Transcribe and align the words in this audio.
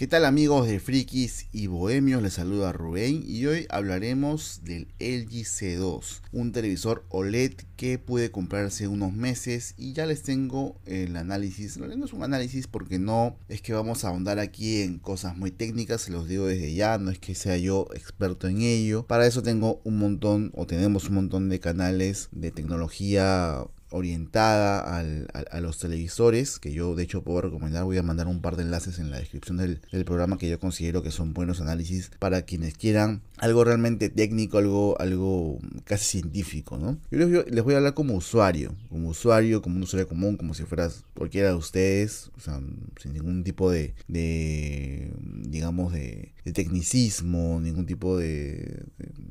¿Qué 0.00 0.06
tal 0.06 0.24
amigos 0.24 0.66
de 0.66 0.80
Frikis 0.80 1.48
y 1.52 1.66
Bohemios? 1.66 2.22
Les 2.22 2.32
saluda 2.32 2.72
Rubén 2.72 3.22
y 3.26 3.44
hoy 3.44 3.66
hablaremos 3.68 4.62
del 4.64 4.88
LG 4.98 5.44
C2, 5.44 6.22
un 6.32 6.52
televisor 6.52 7.04
OLED 7.10 7.52
que 7.76 7.98
pude 7.98 8.30
comprarse 8.30 8.88
unos 8.88 9.12
meses 9.12 9.74
y 9.76 9.92
ya 9.92 10.06
les 10.06 10.22
tengo 10.22 10.74
el 10.86 11.18
análisis. 11.18 11.76
No 11.76 11.84
es 12.06 12.14
un 12.14 12.22
análisis 12.22 12.66
porque 12.66 12.98
no 12.98 13.36
es 13.50 13.60
que 13.60 13.74
vamos 13.74 14.02
a 14.02 14.08
ahondar 14.08 14.38
aquí 14.38 14.80
en 14.80 15.00
cosas 15.00 15.36
muy 15.36 15.50
técnicas, 15.50 16.00
se 16.00 16.12
los 16.12 16.26
digo 16.26 16.46
desde 16.46 16.72
ya, 16.72 16.96
no 16.96 17.10
es 17.10 17.18
que 17.18 17.34
sea 17.34 17.58
yo 17.58 17.86
experto 17.92 18.48
en 18.48 18.62
ello. 18.62 19.06
Para 19.06 19.26
eso 19.26 19.42
tengo 19.42 19.82
un 19.84 19.98
montón 19.98 20.50
o 20.54 20.66
tenemos 20.66 21.10
un 21.10 21.16
montón 21.16 21.50
de 21.50 21.60
canales 21.60 22.30
de 22.32 22.50
tecnología 22.50 23.66
orientada 23.90 24.98
a 24.98 25.60
los 25.60 25.78
televisores, 25.78 26.58
que 26.58 26.72
yo 26.72 26.94
de 26.94 27.02
hecho 27.02 27.22
puedo 27.22 27.40
recomendar, 27.40 27.84
voy 27.84 27.98
a 27.98 28.02
mandar 28.02 28.26
un 28.26 28.40
par 28.40 28.56
de 28.56 28.62
enlaces 28.62 28.98
en 28.98 29.10
la 29.10 29.18
descripción 29.18 29.56
del, 29.56 29.80
programa 30.04 30.38
que 30.38 30.48
yo 30.48 30.58
considero 30.58 31.02
que 31.02 31.10
son 31.10 31.34
buenos 31.34 31.60
análisis 31.60 32.10
para 32.18 32.42
quienes 32.42 32.74
quieran 32.74 33.22
algo 33.36 33.64
realmente 33.64 34.08
técnico, 34.08 34.58
algo, 34.58 34.98
algo 35.00 35.58
casi 35.84 36.04
científico, 36.04 36.78
¿no? 36.78 36.98
Yo 37.10 37.44
les, 37.46 37.64
voy 37.64 37.74
a 37.74 37.78
hablar 37.78 37.94
como 37.94 38.14
usuario, 38.14 38.74
como 38.88 39.08
usuario, 39.08 39.62
como 39.62 39.76
un 39.76 39.82
usuario 39.82 40.08
común, 40.08 40.36
como 40.36 40.54
si 40.54 40.64
fueras 40.64 41.04
cualquiera 41.14 41.50
de 41.50 41.54
ustedes, 41.54 42.30
o 42.36 42.40
sea, 42.40 42.60
sin 43.00 43.12
ningún 43.12 43.44
tipo 43.44 43.70
de, 43.70 43.94
digamos, 44.08 45.92
de, 45.92 46.32
tecnicismo, 46.52 47.60
ningún 47.60 47.86
tipo 47.86 48.16
de, 48.16 48.84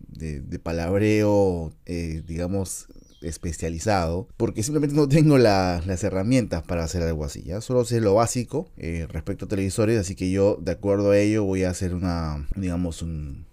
de, 0.07 0.60
palabreo, 0.60 1.73
eh, 1.85 2.23
digamos, 2.26 2.88
especializado 3.22 4.28
porque 4.38 4.64
simplemente 4.64 4.96
no 4.96 5.08
tengo 5.08 5.38
las 5.38 6.04
herramientas 6.04 6.64
para 6.64 6.84
hacer 6.84 7.04
algo 7.04 7.26
así. 7.26 7.44
¿ya? 7.44 7.62
Solo 7.62 7.86
sé 7.86 8.02
lo 8.02 8.16
básico 8.16 8.70
eh, 8.77 9.08
respecto 9.10 9.46
a 9.46 9.48
televisores, 9.48 10.00
así 10.00 10.16
que 10.16 10.32
yo 10.32 10.58
de 10.62 10.72
acuerdo 10.72 11.12
a 11.12 11.18
ello 11.18 11.44
voy 11.44 11.63
a 11.63 11.70
hacer 11.70 11.94
una, 11.94 12.48
digamos, 12.55 13.04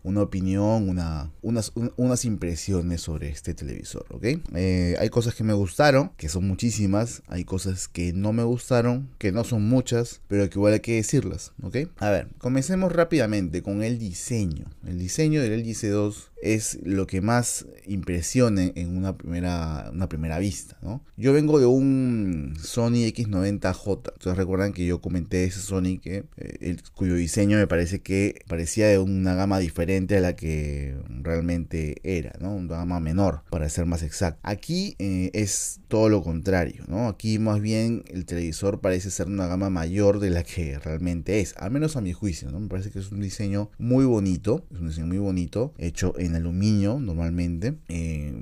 una 0.03 0.23
opinión, 0.23 0.89
una, 0.89 1.33
unas, 1.43 1.73
unas 1.97 2.25
impresiones 2.25 3.01
sobre 3.01 3.29
este 3.29 3.55
televisor. 3.55 4.07
¿ok? 4.11 4.25
Eh, 4.55 4.97
hay 4.99 5.09
cosas 5.09 5.35
que 5.35 5.45
me 5.45 5.53
gustaron, 5.53 6.11
que 6.17 6.29
son 6.29 6.47
muchísimas, 6.47 7.23
hay 7.27 7.45
cosas 7.45 7.89
que 7.89 8.13
no 8.13 8.33
me 8.33 8.43
gustaron, 8.43 9.09
que 9.19 9.33
no 9.33 9.45
son 9.45 9.69
muchas, 9.69 10.21
pero 10.29 10.49
que 10.49 10.59
igual 10.59 10.75
hay 10.75 10.81
que 10.81 10.95
decirlas. 10.95 11.53
¿ok? 11.63 11.77
A 11.99 12.11
ver, 12.11 12.29
comencemos 12.39 12.93
rápidamente 12.93 13.63
con 13.63 13.83
el 13.83 13.99
diseño. 13.99 14.67
El 14.87 14.99
diseño 14.99 15.43
del 15.43 15.61
LG 15.61 15.75
C2 15.75 16.15
es 16.43 16.79
lo 16.85 17.07
que 17.07 17.21
más 17.21 17.67
impresiona 17.87 18.71
en 18.75 18.97
una 18.97 19.17
primera 19.17 19.56
una 19.93 20.09
primera 20.09 20.39
vista. 20.39 20.77
¿no? 20.83 21.03
Yo 21.17 21.33
vengo 21.33 21.59
de 21.59 21.67
un 21.67 22.57
Sony 22.61 23.07
X90J. 23.13 24.13
Ustedes 24.15 24.37
recuerdan 24.37 24.73
que 24.73 24.87
yo 24.87 25.01
comenté 25.01 25.45
ese 25.45 25.61
Sony 25.61 25.99
que, 26.01 26.25
eh, 26.37 26.77
cuyo 26.95 27.15
diseño 27.15 27.59
me 27.59 27.67
parece 27.67 28.01
que 28.01 28.41
parecía 28.47 28.89
de 28.89 28.99
una 28.99 29.35
gama 29.35 29.59
diferente 29.59 30.17
a 30.17 30.21
la 30.21 30.37
que 30.37 30.97
realmente 31.09 31.97
era, 32.03 32.33
¿no? 32.41 32.55
una 32.55 32.77
gama 32.77 33.01
menor, 33.01 33.43
para 33.51 33.69
ser 33.69 33.87
más 33.87 34.03
exacto. 34.03 34.41
Aquí 34.43 34.97
eh, 34.99 35.31
es 35.35 35.81
todo 35.89 36.09
lo 36.09 36.23
contrario. 36.23 36.85
¿no? 36.89 37.09
Aquí 37.09 37.39
más 37.39 37.61
bien 37.61 38.05
el 38.09 38.27
televisor 38.27 38.81
parece 38.81 39.11
ser 39.11 39.27
una 39.29 39.47
gama 39.47 39.71
mayor 39.71 40.21
de 40.21 40.31
la 40.31 40.43
que 40.43 40.79
realmente 40.79 41.41
es, 41.41 41.55
al 41.57 41.71
menos 41.71 41.97
a 41.97 42.01
mi 42.01 42.13
juicio. 42.13 42.51
¿no? 42.51 42.61
Me 42.61 42.69
parece 42.69 42.91
que 42.91 42.99
es 42.99 43.11
un 43.11 43.21
diseño 43.21 43.71
muy 43.79 44.05
bonito, 44.05 44.67
es 44.73 44.81
un 44.81 44.89
diseño 44.89 45.07
muy 45.07 45.19
bonito, 45.19 45.73
hecho 45.79 46.15
en 46.19 46.35
aluminio 46.35 46.99
normalmente. 47.01 47.79
Eh, 47.89 48.33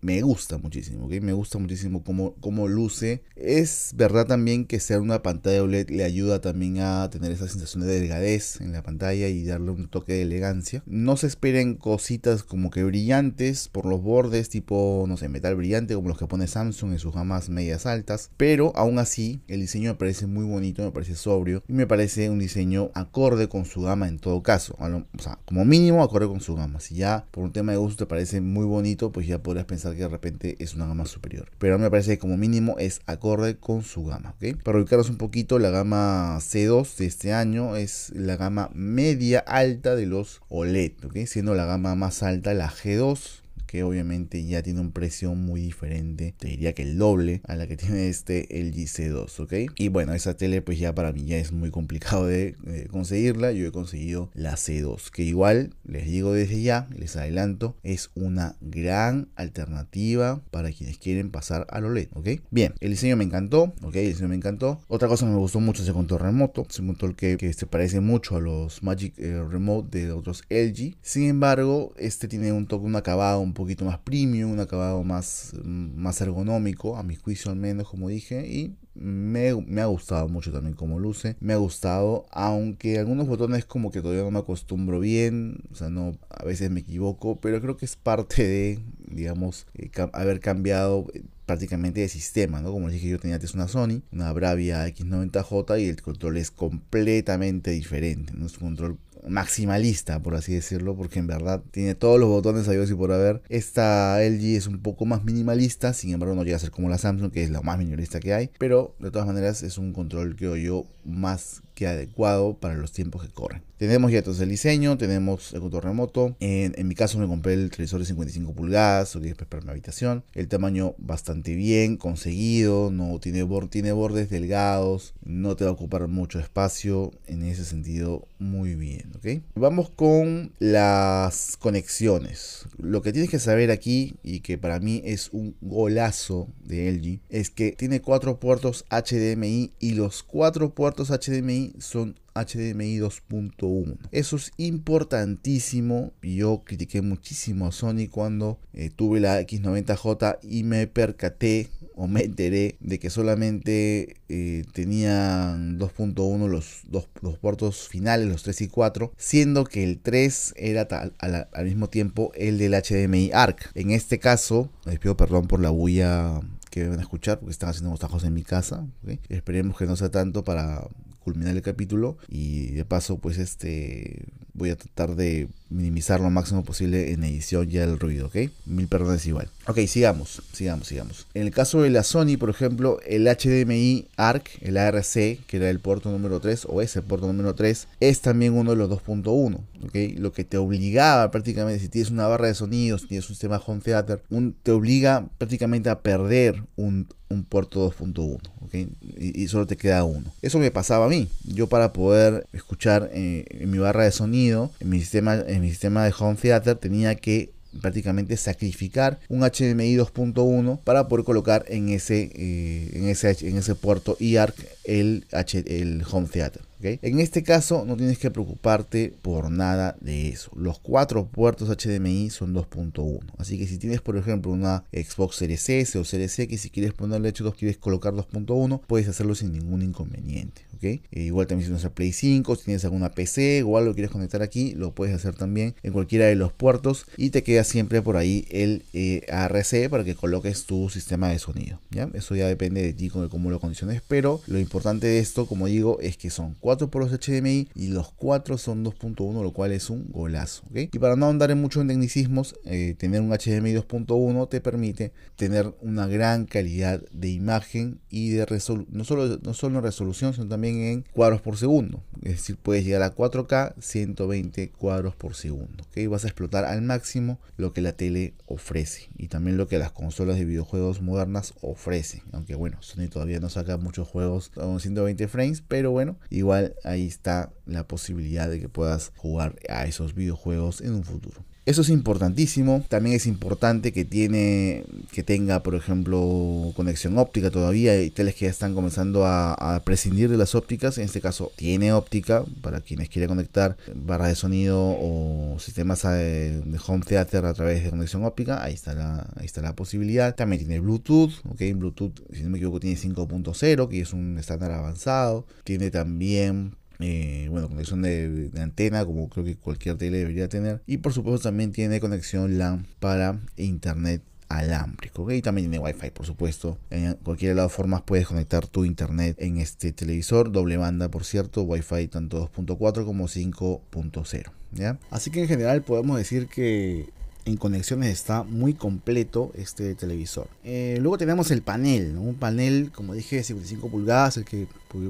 me 0.00 0.22
gusta 0.22 0.58
muchísimo, 0.64 1.06
¿ok? 1.06 1.12
Me 1.20 1.32
gusta 1.32 1.58
muchísimo 1.58 2.02
cómo, 2.02 2.34
cómo 2.40 2.66
luce. 2.66 3.22
Es 3.36 3.92
verdad 3.94 4.26
también 4.26 4.64
que 4.64 4.80
ser 4.80 5.00
una 5.00 5.22
pantalla 5.22 5.62
OLED 5.62 5.90
le 5.90 6.02
ayuda 6.04 6.40
también 6.40 6.80
a 6.80 7.08
tener 7.10 7.30
esa 7.30 7.46
sensación 7.46 7.84
de 7.86 8.00
delgadez 8.00 8.60
en 8.60 8.72
la 8.72 8.82
pantalla 8.82 9.28
y 9.28 9.44
darle 9.44 9.70
un 9.70 9.88
toque 9.88 10.14
de 10.14 10.22
elegancia. 10.22 10.82
No 10.86 11.16
se 11.16 11.26
esperen 11.26 11.74
cositas 11.74 12.42
como 12.42 12.70
que 12.70 12.82
brillantes 12.82 13.68
por 13.68 13.86
los 13.86 14.02
bordes, 14.02 14.48
tipo, 14.48 15.04
no 15.06 15.16
sé, 15.16 15.28
metal 15.28 15.54
brillante 15.54 15.94
como 15.94 16.08
los 16.08 16.18
que 16.18 16.26
pone 16.26 16.46
Samsung 16.46 16.92
en 16.92 16.98
sus 16.98 17.14
gamas 17.14 17.48
medias 17.50 17.86
altas. 17.86 18.30
Pero 18.36 18.72
aún 18.74 18.98
así, 18.98 19.42
el 19.46 19.60
diseño 19.60 19.92
me 19.92 19.98
parece 19.98 20.26
muy 20.26 20.44
bonito, 20.44 20.82
me 20.82 20.90
parece 20.90 21.14
sobrio 21.14 21.62
y 21.68 21.74
me 21.74 21.86
parece 21.86 22.30
un 22.30 22.38
diseño 22.38 22.90
acorde 22.94 23.48
con 23.48 23.66
su 23.66 23.82
gama 23.82 24.08
en 24.08 24.18
todo 24.18 24.42
caso. 24.42 24.76
O 24.78 25.22
sea, 25.22 25.38
como 25.44 25.64
mínimo 25.64 26.02
acorde 26.02 26.26
con 26.26 26.40
su 26.40 26.54
gama. 26.54 26.80
Si 26.80 26.94
ya 26.94 27.26
por 27.30 27.44
un 27.44 27.52
tema 27.52 27.72
de 27.72 27.78
gusto 27.78 28.06
te 28.06 28.08
parece 28.08 28.40
muy 28.40 28.64
bonito, 28.64 29.12
pues 29.12 29.26
ya 29.26 29.42
podrías 29.42 29.66
pensar 29.66 29.94
que 29.94 30.02
de 30.02 30.08
repente 30.08 30.53
es 30.58 30.74
una 30.74 30.86
gama 30.86 31.06
superior. 31.06 31.50
Pero 31.58 31.78
me 31.78 31.90
parece 31.90 32.12
que 32.12 32.18
como 32.18 32.36
mínimo 32.36 32.76
es 32.78 33.00
acorde 33.06 33.56
con 33.56 33.82
su 33.82 34.04
gama. 34.04 34.34
Para 34.62 34.78
ubicarnos 34.78 35.10
un 35.10 35.16
poquito, 35.16 35.58
la 35.58 35.70
gama 35.70 36.38
C2 36.40 36.96
de 36.96 37.06
este 37.06 37.32
año 37.32 37.76
es 37.76 38.10
la 38.14 38.36
gama 38.36 38.70
media 38.74 39.40
alta 39.40 39.94
de 39.94 40.06
los 40.06 40.42
OLED, 40.48 41.04
¿okay? 41.04 41.26
siendo 41.26 41.54
la 41.54 41.66
gama 41.66 41.94
más 41.94 42.22
alta 42.22 42.54
la 42.54 42.70
G2 42.70 43.43
que 43.74 43.82
obviamente 43.82 44.44
ya 44.44 44.62
tiene 44.62 44.80
un 44.80 44.92
precio 44.92 45.34
muy 45.34 45.60
diferente, 45.60 46.32
te 46.38 46.46
diría 46.46 46.74
que 46.74 46.82
el 46.82 46.96
doble 46.96 47.40
a 47.42 47.56
la 47.56 47.66
que 47.66 47.76
tiene 47.84 48.08
este 48.08 48.60
el 48.60 48.72
GC2, 48.72 49.40
¿ok? 49.40 49.72
Y 49.76 49.88
bueno, 49.88 50.14
esa 50.14 50.36
tele 50.36 50.62
pues 50.62 50.78
ya 50.78 50.94
para 50.94 51.10
mí 51.12 51.24
ya 51.24 51.38
es 51.38 51.50
muy 51.50 51.72
complicado 51.72 52.28
de, 52.28 52.54
conseguirla, 52.92 53.50
yo 53.50 53.66
he 53.66 53.72
conseguido 53.72 54.30
la 54.32 54.52
C2, 54.52 55.10
que 55.10 55.24
igual 55.24 55.74
les 55.82 56.06
digo 56.06 56.32
desde 56.32 56.62
ya, 56.62 56.88
les 56.96 57.16
adelanto, 57.16 57.76
es 57.82 58.12
una 58.14 58.54
gran 58.60 59.28
alternativa 59.34 60.40
para 60.52 60.70
quienes 60.70 60.98
quieren 60.98 61.32
pasar 61.32 61.66
al 61.68 61.86
OLED, 61.86 62.10
¿ok? 62.12 62.28
Bien, 62.52 62.74
el 62.78 62.92
diseño 62.92 63.16
me 63.16 63.24
encantó, 63.24 63.74
¿ok? 63.82 63.96
El 63.96 64.10
diseño 64.10 64.28
me 64.28 64.36
encantó. 64.36 64.80
Otra 64.86 65.08
cosa 65.08 65.26
que 65.26 65.32
me 65.32 65.38
gustó 65.38 65.58
mucho 65.58 65.82
es 65.82 65.88
el 65.88 65.94
control 65.94 66.20
remoto, 66.20 66.64
es 66.70 66.78
un 66.78 66.86
control 66.86 67.16
que, 67.16 67.52
se 67.52 67.66
parece 67.66 67.98
mucho 67.98 68.36
a 68.36 68.40
los 68.40 68.84
Magic 68.84 69.18
eh, 69.18 69.42
Remote 69.42 69.98
de 69.98 70.12
otros 70.12 70.44
LG, 70.48 70.94
sin 71.02 71.24
embargo, 71.24 71.92
este 71.98 72.28
tiene 72.28 72.52
un 72.52 72.68
toque, 72.68 72.86
un 72.86 72.94
acabado 72.94 73.40
un 73.40 73.52
poco 73.52 73.63
poquito 73.64 73.84
más 73.84 73.98
premium, 73.98 74.52
un 74.52 74.60
acabado 74.60 75.02
más, 75.04 75.52
más 75.64 76.20
ergonómico, 76.20 76.96
a 76.96 77.02
mi 77.02 77.16
juicio 77.16 77.50
al 77.50 77.56
menos, 77.56 77.88
como 77.88 78.08
dije, 78.08 78.46
y 78.46 78.74
me, 78.94 79.80
ha 79.80 79.86
gustado 79.86 80.28
mucho 80.28 80.52
también 80.52 80.74
como 80.74 80.98
luce. 80.98 81.36
Me 81.40 81.54
ha 81.54 81.56
gustado, 81.56 82.26
aunque 82.30 82.98
algunos 82.98 83.26
botones 83.26 83.64
como 83.64 83.90
que 83.90 84.02
todavía 84.02 84.22
no 84.22 84.30
me 84.30 84.38
acostumbro 84.38 85.00
bien, 85.00 85.62
o 85.72 85.74
sea, 85.74 85.88
no, 85.88 86.16
a 86.28 86.44
veces 86.44 86.70
me 86.70 86.80
equivoco, 86.80 87.40
pero 87.40 87.60
creo 87.60 87.76
que 87.76 87.86
es 87.86 87.96
parte 87.96 88.46
de, 88.46 88.80
digamos, 89.08 89.66
eh, 89.74 89.90
haber 90.12 90.40
cambiado 90.40 91.06
eh, 91.14 91.22
prácticamente 91.46 92.00
de 92.00 92.08
sistema, 92.08 92.60
¿no? 92.60 92.70
Como 92.70 92.88
les 92.88 92.94
dije, 92.94 93.08
yo 93.08 93.18
tenía 93.18 93.36
antes 93.36 93.54
una 93.54 93.68
Sony, 93.68 94.02
una 94.12 94.32
Bravia 94.32 94.86
X90J 94.88 95.80
y 95.80 95.88
el 95.88 96.02
control 96.02 96.36
es 96.36 96.50
completamente 96.50 97.70
diferente, 97.70 98.32
¿no? 98.36 98.46
Es 98.46 98.58
un 98.58 98.68
control 98.68 98.98
maximalista, 99.28 100.22
por 100.22 100.34
así 100.34 100.54
decirlo, 100.54 100.96
porque 100.96 101.18
en 101.18 101.26
verdad 101.26 101.62
tiene 101.70 101.94
todos 101.94 102.18
los 102.18 102.28
botones 102.28 102.68
a 102.68 102.74
y 102.74 102.94
por 102.94 103.12
haber. 103.12 103.42
Esta 103.48 104.22
LG 104.22 104.56
es 104.56 104.66
un 104.66 104.80
poco 104.80 105.06
más 105.06 105.24
minimalista, 105.24 105.92
sin 105.92 106.12
embargo 106.12 106.34
no 106.34 106.42
llega 106.42 106.56
a 106.56 106.60
ser 106.60 106.70
como 106.70 106.88
la 106.88 106.98
Samsung, 106.98 107.32
que 107.32 107.42
es 107.42 107.50
la 107.50 107.62
más 107.62 107.78
minimalista 107.78 108.20
que 108.20 108.34
hay, 108.34 108.50
pero 108.58 108.94
de 108.98 109.10
todas 109.10 109.26
maneras 109.26 109.62
es 109.62 109.78
un 109.78 109.92
control 109.92 110.36
que 110.36 110.62
yo 110.62 110.84
más 111.04 111.62
que 111.74 111.86
adecuado 111.86 112.54
para 112.54 112.74
los 112.74 112.92
tiempos 112.92 113.22
que 113.22 113.32
corren. 113.32 113.62
Tenemos 113.76 114.12
ya 114.12 114.18
entonces 114.18 114.42
el 114.42 114.48
diseño, 114.48 114.96
tenemos 114.96 115.52
el 115.52 115.60
control 115.60 115.82
remoto. 115.82 116.36
En, 116.40 116.72
mi 116.86 116.94
caso 116.94 117.18
me 117.18 117.26
compré 117.26 117.54
el 117.54 117.70
televisor 117.70 118.00
de 118.00 118.06
55 118.06 118.54
pulgadas, 118.54 119.14
o 119.16 119.20
para 119.48 119.62
mi 119.62 119.70
habitación. 119.70 120.24
El 120.32 120.48
tamaño 120.48 120.94
bastante 120.98 121.54
bien 121.54 121.96
conseguido, 121.96 122.90
no 122.90 123.18
tiene, 123.18 123.44
tiene 123.68 123.92
bordes 123.92 124.30
delgados, 124.30 125.14
no 125.24 125.56
te 125.56 125.64
va 125.64 125.70
a 125.70 125.74
ocupar 125.74 126.06
mucho 126.08 126.38
espacio. 126.38 127.10
En 127.26 127.42
ese 127.42 127.64
sentido, 127.64 128.28
muy 128.38 128.74
bien, 128.74 129.12
¿ok? 129.16 129.42
Vamos 129.56 129.90
con 129.90 130.52
las 130.60 131.56
conexiones. 131.58 132.66
Lo 132.78 133.02
que 133.02 133.12
tienes 133.12 133.30
que 133.30 133.38
saber 133.38 133.70
aquí, 133.70 134.14
y 134.22 134.40
que 134.40 134.56
para 134.56 134.78
mí 134.78 135.02
es 135.04 135.30
un 135.32 135.56
golazo 135.60 136.48
de 136.62 136.92
LG, 136.92 137.20
es 137.28 137.50
que 137.50 137.72
tiene 137.72 138.00
cuatro 138.00 138.38
puertos 138.38 138.84
HDMI 138.90 139.72
y 139.80 139.94
los 139.94 140.22
cuatro 140.22 140.74
puertos 140.74 141.10
HDMI 141.10 141.63
son 141.78 142.18
HDMI 142.34 142.98
2.1. 142.98 143.96
Eso 144.10 144.36
es 144.36 144.52
importantísimo. 144.56 146.12
Yo 146.22 146.62
critiqué 146.64 147.00
muchísimo 147.00 147.66
a 147.66 147.72
Sony 147.72 148.08
cuando 148.10 148.58
eh, 148.72 148.90
tuve 148.94 149.20
la 149.20 149.40
X90J 149.40 150.38
y 150.42 150.64
me 150.64 150.86
percaté 150.86 151.70
o 151.96 152.08
me 152.08 152.24
enteré 152.24 152.76
de 152.80 152.98
que 152.98 153.08
solamente 153.08 154.16
eh, 154.28 154.64
tenían 154.72 155.78
2.1 155.78 156.48
los 156.48 156.82
dos 156.88 157.08
los 157.22 157.38
puertos 157.38 157.88
finales, 157.88 158.28
los 158.28 158.42
3 158.42 158.62
y 158.62 158.68
4, 158.68 159.12
siendo 159.16 159.64
que 159.64 159.84
el 159.84 160.00
3 160.00 160.54
era 160.56 160.82
al, 161.18 161.64
mismo 161.64 161.88
tiempo 161.88 162.32
el 162.34 162.58
del 162.58 162.74
HDMI 162.74 163.30
ARC. 163.32 163.70
En 163.74 163.92
este 163.92 164.18
caso, 164.18 164.70
les 164.86 164.98
pido 164.98 165.16
perdón 165.16 165.46
por 165.46 165.60
la 165.60 165.70
bulla 165.70 166.40
que 166.70 166.88
van 166.88 166.98
a 166.98 167.02
escuchar 167.02 167.38
porque 167.38 167.52
están 167.52 167.70
haciendo 167.70 167.90
unos 167.90 168.24
en 168.24 168.34
mi 168.34 168.42
casa. 168.42 168.84
Esperemos 169.28 169.78
que 169.78 169.86
no 169.86 169.94
sea 169.94 170.10
tanto 170.10 170.42
para 170.42 170.88
culminar 171.24 171.56
el 171.56 171.62
capítulo 171.62 172.18
y 172.28 172.72
de 172.72 172.84
paso 172.84 173.18
pues 173.18 173.38
este 173.38 174.26
voy 174.54 174.70
a 174.70 174.76
tratar 174.76 175.16
de 175.16 175.48
minimizar 175.74 176.20
lo 176.20 176.30
máximo 176.30 176.64
posible 176.64 177.12
en 177.12 177.24
edición 177.24 177.68
ya 177.68 177.84
el 177.84 177.98
ruido, 177.98 178.26
¿ok? 178.26 178.36
Mil 178.66 178.86
perdones 178.86 179.26
igual. 179.26 179.48
Ok, 179.66 179.78
sigamos, 179.86 180.42
sigamos, 180.52 180.86
sigamos. 180.86 181.26
En 181.34 181.42
el 181.42 181.50
caso 181.50 181.82
de 181.82 181.90
la 181.90 182.02
Sony, 182.02 182.36
por 182.38 182.50
ejemplo, 182.50 183.00
el 183.06 183.26
HDMI 183.26 184.06
ARC, 184.16 184.50
el 184.60 184.76
ARC, 184.76 185.12
que 185.46 185.56
era 185.56 185.70
el 185.70 185.80
puerto 185.80 186.10
número 186.10 186.38
3, 186.40 186.66
o 186.68 186.80
ese 186.80 187.02
puerto 187.02 187.26
número 187.26 187.54
3, 187.54 187.88
es 188.00 188.20
también 188.20 188.52
uno 188.52 188.70
de 188.70 188.76
los 188.76 188.90
2.1, 188.90 189.58
¿ok? 189.84 190.18
Lo 190.18 190.32
que 190.32 190.44
te 190.44 190.58
obligaba 190.58 191.30
prácticamente, 191.30 191.80
si 191.80 191.88
tienes 191.88 192.10
una 192.10 192.28
barra 192.28 192.48
de 192.48 192.54
sonidos, 192.54 193.02
si 193.02 193.08
tienes 193.08 193.28
un 193.28 193.34
sistema 193.34 193.60
home 193.64 193.80
theater, 193.80 194.22
te 194.62 194.70
obliga 194.70 195.26
prácticamente 195.38 195.90
a 195.90 196.00
perder 196.00 196.62
un, 196.76 197.08
puerto 197.48 197.90
2.1, 197.90 198.38
¿ok? 198.60 198.74
Y, 199.18 199.48
solo 199.48 199.66
te 199.66 199.76
queda 199.76 200.04
uno. 200.04 200.32
Eso 200.40 200.60
me 200.60 200.70
pasaba 200.70 201.06
a 201.06 201.08
mí. 201.08 201.28
Yo 201.42 201.68
para 201.68 201.92
poder 201.92 202.46
escuchar 202.52 203.10
eh, 203.12 203.44
en 203.48 203.70
mi 203.72 203.78
barra 203.78 204.04
de 204.04 204.12
sonido, 204.12 204.43
en 204.52 204.88
mi 204.88 205.00
sistema, 205.00 205.36
en 205.46 205.60
mi 205.60 205.70
sistema 205.70 206.04
de 206.04 206.14
home 206.18 206.36
theater, 206.36 206.76
tenía 206.76 207.14
que 207.14 207.54
prácticamente 207.80 208.36
sacrificar 208.36 209.18
un 209.28 209.40
HDMI 209.40 209.96
2.1 209.96 210.80
para 210.84 211.08
poder 211.08 211.24
colocar 211.24 211.64
en 211.68 211.88
ese, 211.88 212.30
eh, 212.34 212.90
en 212.94 213.08
ese, 213.08 213.36
en 213.48 213.56
ese 213.56 213.74
puerto 213.74 214.16
eARC 214.20 214.54
el, 214.84 215.26
el 215.66 216.04
home 216.10 216.28
theater. 216.28 216.62
En 216.84 217.18
este 217.18 217.42
caso 217.42 217.84
no 217.86 217.96
tienes 217.96 218.18
que 218.18 218.30
preocuparte 218.30 219.14
por 219.22 219.50
nada 219.50 219.96
de 220.00 220.28
eso. 220.28 220.50
Los 220.54 220.78
cuatro 220.80 221.26
puertos 221.26 221.70
HDMI 221.70 222.28
son 222.28 222.54
2.1. 222.54 223.20
Así 223.38 223.58
que 223.58 223.66
si 223.66 223.78
tienes 223.78 224.02
por 224.02 224.18
ejemplo 224.18 224.52
una 224.52 224.84
Xbox 224.92 225.36
Series 225.36 225.66
S 225.66 225.98
o 225.98 226.04
Series 226.04 226.38
X, 226.38 226.60
si 226.60 226.68
quieres 226.68 226.92
ponerle 226.92 227.30
hecho 227.30 227.42
2, 227.42 227.54
quieres 227.54 227.78
colocar 227.78 228.12
2.1, 228.12 228.82
puedes 228.86 229.08
hacerlo 229.08 229.34
sin 229.34 229.52
ningún 229.52 229.80
inconveniente. 229.80 230.62
Eh, 230.92 231.22
igual 231.22 231.46
también 231.46 231.68
si 231.68 231.74
tienes 231.74 231.92
Play 231.94 232.12
5, 232.12 232.56
si 232.56 232.64
tienes 232.64 232.84
alguna 232.84 233.10
PC 233.10 233.62
o 233.62 233.78
algo 233.78 233.94
quieres 233.94 234.10
conectar 234.10 234.42
aquí, 234.42 234.72
lo 234.72 234.94
puedes 234.94 235.14
hacer 235.14 235.34
también 235.34 235.74
en 235.82 235.92
cualquiera 235.92 236.26
de 236.26 236.34
los 236.34 236.52
puertos 236.52 237.06
y 237.16 237.30
te 237.30 237.42
queda 237.42 237.64
siempre 237.64 238.02
por 238.02 238.16
ahí 238.16 238.46
el 238.50 238.82
eh, 238.92 239.22
ARC 239.30 239.88
para 239.88 240.04
que 240.04 240.14
coloques 240.14 240.64
tu 240.64 240.88
sistema 240.90 241.28
de 241.28 241.38
sonido. 241.38 241.80
Eso 242.14 242.34
ya 242.34 242.46
depende 242.46 242.82
de 242.82 242.92
ti 242.92 243.08
de 243.08 243.28
cómo 243.28 243.50
lo 243.50 243.60
condiciones, 243.60 244.02
pero 244.06 244.40
lo 244.46 244.58
importante 244.58 245.06
de 245.06 245.18
esto, 245.18 245.46
como 245.46 245.66
digo, 245.66 245.98
es 246.00 246.16
que 246.16 246.30
son 246.30 246.56
4 246.60 246.90
por 246.90 247.02
los 247.02 247.12
HDMI 247.12 247.68
y 247.74 247.88
los 247.88 248.12
4 248.12 248.58
son 248.58 248.84
2.1, 248.84 249.42
lo 249.42 249.52
cual 249.52 249.72
es 249.72 249.90
un 249.90 250.06
golazo. 250.10 250.62
Y 250.74 250.98
para 250.98 251.16
no 251.16 251.28
andar 251.28 251.50
en 251.50 251.60
mucho 251.60 251.80
en 251.80 251.88
tecnicismos, 251.88 252.56
eh, 252.64 252.94
tener 252.98 253.20
un 253.20 253.30
HDMI 253.30 253.74
2.1 253.74 254.48
te 254.48 254.60
permite 254.60 255.12
tener 255.36 255.72
una 255.80 256.06
gran 256.06 256.46
calidad 256.46 257.02
de 257.12 257.30
imagen 257.30 258.00
y 258.10 258.30
de 258.30 258.46
resolución, 258.46 258.96
no 258.96 259.04
solo, 259.04 259.38
no 259.42 259.54
solo 259.54 259.80
resolución, 259.80 260.34
sino 260.34 260.48
también 260.48 260.73
en 260.82 261.04
cuadros 261.12 261.40
por 261.40 261.56
segundo. 261.56 262.02
Es 262.22 262.32
decir, 262.32 262.56
puedes 262.56 262.84
llegar 262.84 263.02
a 263.02 263.14
4K 263.14 263.74
120 263.78 264.70
cuadros 264.70 265.14
por 265.14 265.34
segundo. 265.34 265.84
¿okay? 265.88 266.06
Vas 266.06 266.24
a 266.24 266.28
explotar 266.28 266.64
al 266.64 266.82
máximo 266.82 267.38
lo 267.56 267.72
que 267.72 267.80
la 267.80 267.92
tele 267.92 268.34
ofrece 268.46 269.10
y 269.16 269.28
también 269.28 269.56
lo 269.56 269.68
que 269.68 269.78
las 269.78 269.92
consolas 269.92 270.38
de 270.38 270.44
videojuegos 270.44 271.02
modernas 271.02 271.54
ofrecen. 271.60 272.22
Aunque 272.32 272.54
bueno, 272.54 272.78
Sony 272.80 273.08
todavía 273.08 273.40
no 273.40 273.50
saca 273.50 273.76
muchos 273.76 274.08
juegos 274.08 274.50
con 274.50 274.80
120 274.80 275.28
frames, 275.28 275.62
pero 275.66 275.90
bueno, 275.90 276.16
igual 276.30 276.74
ahí 276.84 277.06
está 277.06 277.52
la 277.66 277.86
posibilidad 277.86 278.48
de 278.48 278.60
que 278.60 278.68
puedas 278.68 279.12
jugar 279.16 279.56
a 279.68 279.86
esos 279.86 280.14
videojuegos 280.14 280.80
en 280.80 280.94
un 280.94 281.04
futuro. 281.04 281.44
Eso 281.66 281.80
es 281.80 281.88
importantísimo. 281.88 282.84
También 282.88 283.16
es 283.16 283.26
importante 283.26 283.92
que 283.92 284.04
tiene 284.04 284.84
que 285.12 285.22
tenga, 285.22 285.62
por 285.62 285.74
ejemplo, 285.74 286.72
conexión 286.76 287.16
óptica 287.16 287.50
todavía. 287.50 287.92
Hay 287.92 288.10
teles 288.10 288.34
que 288.34 288.44
ya 288.44 288.50
están 288.50 288.74
comenzando 288.74 289.24
a, 289.24 289.80
prescindir 289.84 290.28
de 290.28 290.36
las 290.36 290.54
ópticas. 290.54 290.98
En 290.98 291.04
este 291.04 291.20
caso 291.20 291.52
tiene 291.56 291.92
óptica 291.92 292.44
para 292.60 292.80
quienes 292.80 293.08
quieren 293.08 293.30
conectar 293.30 293.76
barras 293.94 294.28
de 294.28 294.34
sonido 294.34 294.78
o 294.78 295.56
sistemas 295.58 296.02
de, 296.02 296.62
home 296.86 297.04
theater 297.06 297.46
a 297.46 297.54
través 297.54 297.82
de 297.82 297.90
conexión 297.90 298.24
óptica. 298.24 298.62
Ahí 298.62 298.74
está 298.74 298.94
la, 298.94 299.30
ahí 299.36 299.46
está 299.46 299.62
la 299.62 299.74
posibilidad. 299.74 300.34
También 300.34 300.60
tiene 300.60 300.80
Bluetooth. 300.80 301.32
Ok, 301.48 301.62
Bluetooth, 301.76 302.12
si 302.32 302.42
no 302.42 302.50
me 302.50 302.58
equivoco, 302.58 302.80
tiene 302.80 302.96
5.0, 302.96 303.88
que 303.88 304.00
es 304.00 304.12
un 304.12 304.36
estándar 304.38 304.70
avanzado. 304.72 305.46
Tiene 305.64 305.90
también 305.90 306.76
eh, 307.04 307.48
bueno, 307.50 307.68
conexión 307.68 308.02
de, 308.02 308.50
antena, 308.58 309.04
como 309.04 309.28
creo 309.28 309.44
que 309.44 309.56
cualquier 309.56 309.96
tele 309.96 310.18
debería 310.18 310.48
tener. 310.48 310.82
Y 310.86 310.98
por 310.98 311.12
supuesto 311.12 311.48
también 311.48 311.72
tiene 311.72 312.00
conexión 312.00 312.58
LAN 312.58 312.86
para 312.98 313.40
internet 313.56 314.22
alámbrico. 314.48 315.30
Y 315.30 315.42
también 315.42 315.70
tiene 315.70 315.84
Wi-Fi, 315.84 316.10
por 316.10 316.24
supuesto. 316.26 316.78
En 316.90 317.14
cualquiera 317.14 317.54
de 317.54 317.60
las 317.60 317.72
formas 317.72 318.02
puedes 318.02 318.26
conectar 318.26 318.66
tu 318.66 318.84
internet 318.84 319.36
en 319.38 319.58
este 319.58 319.92
televisor. 319.92 320.50
Doble 320.50 320.76
banda, 320.76 321.10
por 321.10 321.24
cierto. 321.24 321.62
Wi-Fi 321.62 322.08
tanto 322.08 322.50
2.4 322.50 323.04
como 323.04 323.28
5.0. 323.28 324.52
¿ya? 324.72 324.98
Así 325.10 325.30
que 325.30 325.42
en 325.42 325.48
general 325.48 325.82
podemos 325.82 326.16
decir 326.16 326.48
que 326.48 327.10
en 327.44 327.56
conexiones 327.56 328.10
está 328.10 328.42
muy 328.42 328.74
completo 328.74 329.52
este 329.54 329.94
televisor. 329.94 330.48
Eh, 330.64 330.98
luego 331.00 331.18
tenemos 331.18 331.50
el 331.50 331.62
panel, 331.62 332.16
un 332.16 332.34
panel 332.34 332.90
como 332.94 333.14
dije 333.14 333.36
de 333.36 333.44
55 333.44 333.88
pulgadas, 333.88 334.36
el 334.36 334.44
que 334.44 334.66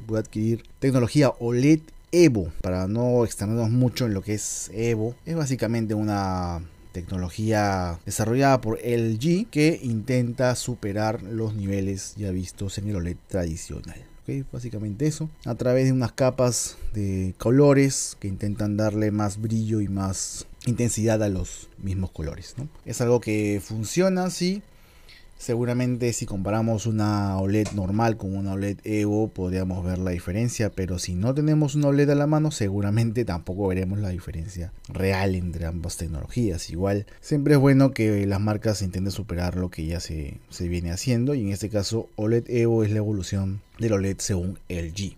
puede 0.07 0.21
adquirir 0.21 0.65
tecnología 0.79 1.33
OLED 1.39 1.81
Evo. 2.13 2.53
Para 2.61 2.87
no 2.87 3.25
extendernos 3.25 3.71
mucho 3.71 4.07
en 4.07 4.15
lo 4.15 4.23
que 4.23 4.35
es 4.35 4.71
Evo, 4.73 5.15
es 5.27 5.37
básicamente 5.37 5.95
una 5.95 6.63
tecnología 6.93 7.99
desarrollada 8.07 8.61
por 8.61 8.79
LG 8.79 9.49
que 9.51 9.81
intenta 9.83 10.55
superar 10.55 11.23
los 11.23 11.55
niveles 11.55 12.15
ya 12.17 12.31
vistos 12.31 12.79
en 12.79 12.89
el 12.89 12.97
OLED 12.97 13.17
tradicional. 13.29 14.05
Básicamente 14.51 15.07
eso, 15.07 15.29
a 15.45 15.55
través 15.55 15.85
de 15.85 15.93
unas 15.93 16.13
capas 16.13 16.79
de 16.95 17.35
colores 17.37 18.17
que 18.21 18.29
intentan 18.29 18.79
darle 18.79 19.11
más 19.11 19.39
brillo 19.39 19.83
y 19.83 19.89
más 19.89 20.47
intensidad 20.67 21.23
a 21.23 21.29
los 21.29 21.69
mismos 21.79 22.11
colores. 22.11 22.55
Es 22.85 23.01
algo 23.01 23.21
que 23.21 23.61
funciona, 23.63 24.31
sí. 24.31 24.63
Seguramente 25.37 26.13
si 26.13 26.27
comparamos 26.27 26.87
una 26.87 27.37
OLED 27.39 27.73
normal 27.73 28.17
con 28.17 28.37
una 28.37 28.53
OLED 28.53 28.79
Evo 28.85 29.29
podríamos 29.29 29.85
ver 29.85 29.99
la 29.99 30.13
diferencia, 30.13 30.71
pero 30.71 30.99
si 30.99 31.15
no 31.15 31.35
tenemos 31.35 31.75
una 31.75 31.89
OLED 31.89 32.11
a 32.11 32.15
la 32.15 32.27
mano 32.27 32.51
seguramente 32.51 33.25
tampoco 33.27 33.67
veremos 33.67 33.99
la 33.99 34.11
diferencia 34.11 34.73
real 34.89 35.35
entre 35.35 35.67
ambas 35.67 35.97
tecnologías. 35.97 36.71
Igual 36.71 37.07
siempre 37.21 37.55
es 37.55 37.61
bueno 37.61 37.91
que 37.91 38.27
las 38.27 38.41
marcas 38.41 38.81
intenten 38.81 39.11
superar 39.11 39.57
lo 39.57 39.71
que 39.71 39.85
ya 39.85 40.01
se, 40.01 40.39
se 40.51 40.69
viene 40.69 40.93
haciendo 40.93 41.35
y 41.35 41.43
en 41.43 41.49
este 41.51 41.69
caso 41.69 42.09
OLED 42.17 42.45
Evo 42.49 42.85
es 42.85 42.91
la 42.91 42.99
evolución 42.99 43.61
del 43.79 43.93
OLED 43.93 44.19
según 44.21 44.59
LG. 44.69 45.17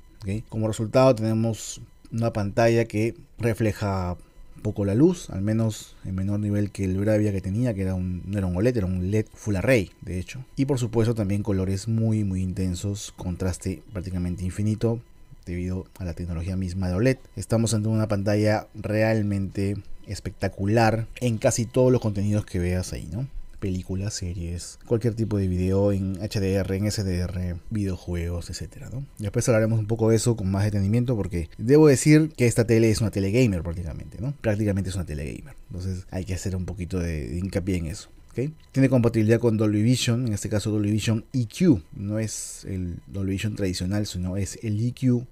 Como 0.48 0.66
resultado 0.66 1.14
tenemos 1.14 1.80
una 2.10 2.32
pantalla 2.32 2.86
que 2.86 3.14
refleja 3.38 4.16
poco 4.62 4.84
la 4.84 4.94
luz, 4.94 5.30
al 5.30 5.42
menos 5.42 5.96
en 6.04 6.14
menor 6.14 6.40
nivel 6.40 6.70
que 6.70 6.84
el 6.84 6.98
Bravia 6.98 7.32
que 7.32 7.40
tenía, 7.40 7.74
que 7.74 7.82
era 7.82 7.94
un, 7.94 8.22
no 8.26 8.38
era 8.38 8.46
un 8.46 8.56
OLED, 8.56 8.76
era 8.76 8.86
un 8.86 9.10
LED 9.10 9.26
Full 9.34 9.56
Array, 9.56 9.90
de 10.02 10.18
hecho. 10.18 10.44
Y 10.56 10.66
por 10.66 10.78
supuesto 10.78 11.14
también 11.14 11.42
colores 11.42 11.88
muy 11.88 12.24
muy 12.24 12.42
intensos, 12.42 13.12
contraste 13.16 13.82
prácticamente 13.92 14.44
infinito 14.44 15.00
debido 15.44 15.86
a 15.98 16.04
la 16.04 16.14
tecnología 16.14 16.56
misma 16.56 16.88
de 16.88 16.94
OLED. 16.94 17.18
Estamos 17.36 17.72
ante 17.72 17.88
una 17.88 18.08
pantalla 18.08 18.66
realmente 18.74 19.76
espectacular 20.06 21.06
en 21.20 21.38
casi 21.38 21.66
todos 21.66 21.92
los 21.92 22.00
contenidos 22.00 22.44
que 22.44 22.58
veas 22.58 22.92
ahí, 22.92 23.08
¿no? 23.10 23.26
Películas, 23.56 24.14
series, 24.14 24.78
cualquier 24.86 25.14
tipo 25.14 25.38
de 25.38 25.48
video 25.48 25.92
en 25.92 26.14
HDR, 26.14 26.72
en 26.74 26.90
SDR, 26.90 27.56
videojuegos, 27.70 28.50
etcétera, 28.50 28.88
¿no? 28.90 29.04
Después 29.18 29.48
hablaremos 29.48 29.78
un 29.78 29.86
poco 29.86 30.10
de 30.10 30.16
eso 30.16 30.36
con 30.36 30.50
más 30.50 30.64
detenimiento 30.64 31.16
porque 31.16 31.48
debo 31.58 31.88
decir 31.88 32.32
que 32.36 32.46
esta 32.46 32.66
tele 32.66 32.90
es 32.90 33.00
una 33.00 33.10
tele 33.10 33.30
gamer 33.30 33.62
prácticamente, 33.62 34.18
¿no? 34.20 34.34
Prácticamente 34.40 34.90
es 34.90 34.96
una 34.96 35.06
tele 35.06 35.24
gamer. 35.24 35.54
Entonces 35.70 36.06
hay 36.10 36.24
que 36.24 36.34
hacer 36.34 36.56
un 36.56 36.64
poquito 36.64 36.98
de, 36.98 37.38
hincapié 37.38 37.76
en 37.76 37.86
eso. 37.86 38.08
¿Okay? 38.30 38.52
Tiene 38.72 38.90
compatibilidad 38.90 39.40
con 39.40 39.56
Dolby 39.56 39.82
Vision, 39.82 40.26
en 40.26 40.34
este 40.34 40.50
caso 40.50 40.70
Dolby 40.70 40.90
Vision 40.90 41.24
EQ, 41.32 41.82
no 41.94 42.18
es 42.18 42.66
el 42.68 42.98
Dolby 43.06 43.32
Vision 43.32 43.56
tradicional, 43.56 44.06
sino 44.06 44.36
es 44.36 44.58
el 44.62 44.78
EQ 44.86 45.24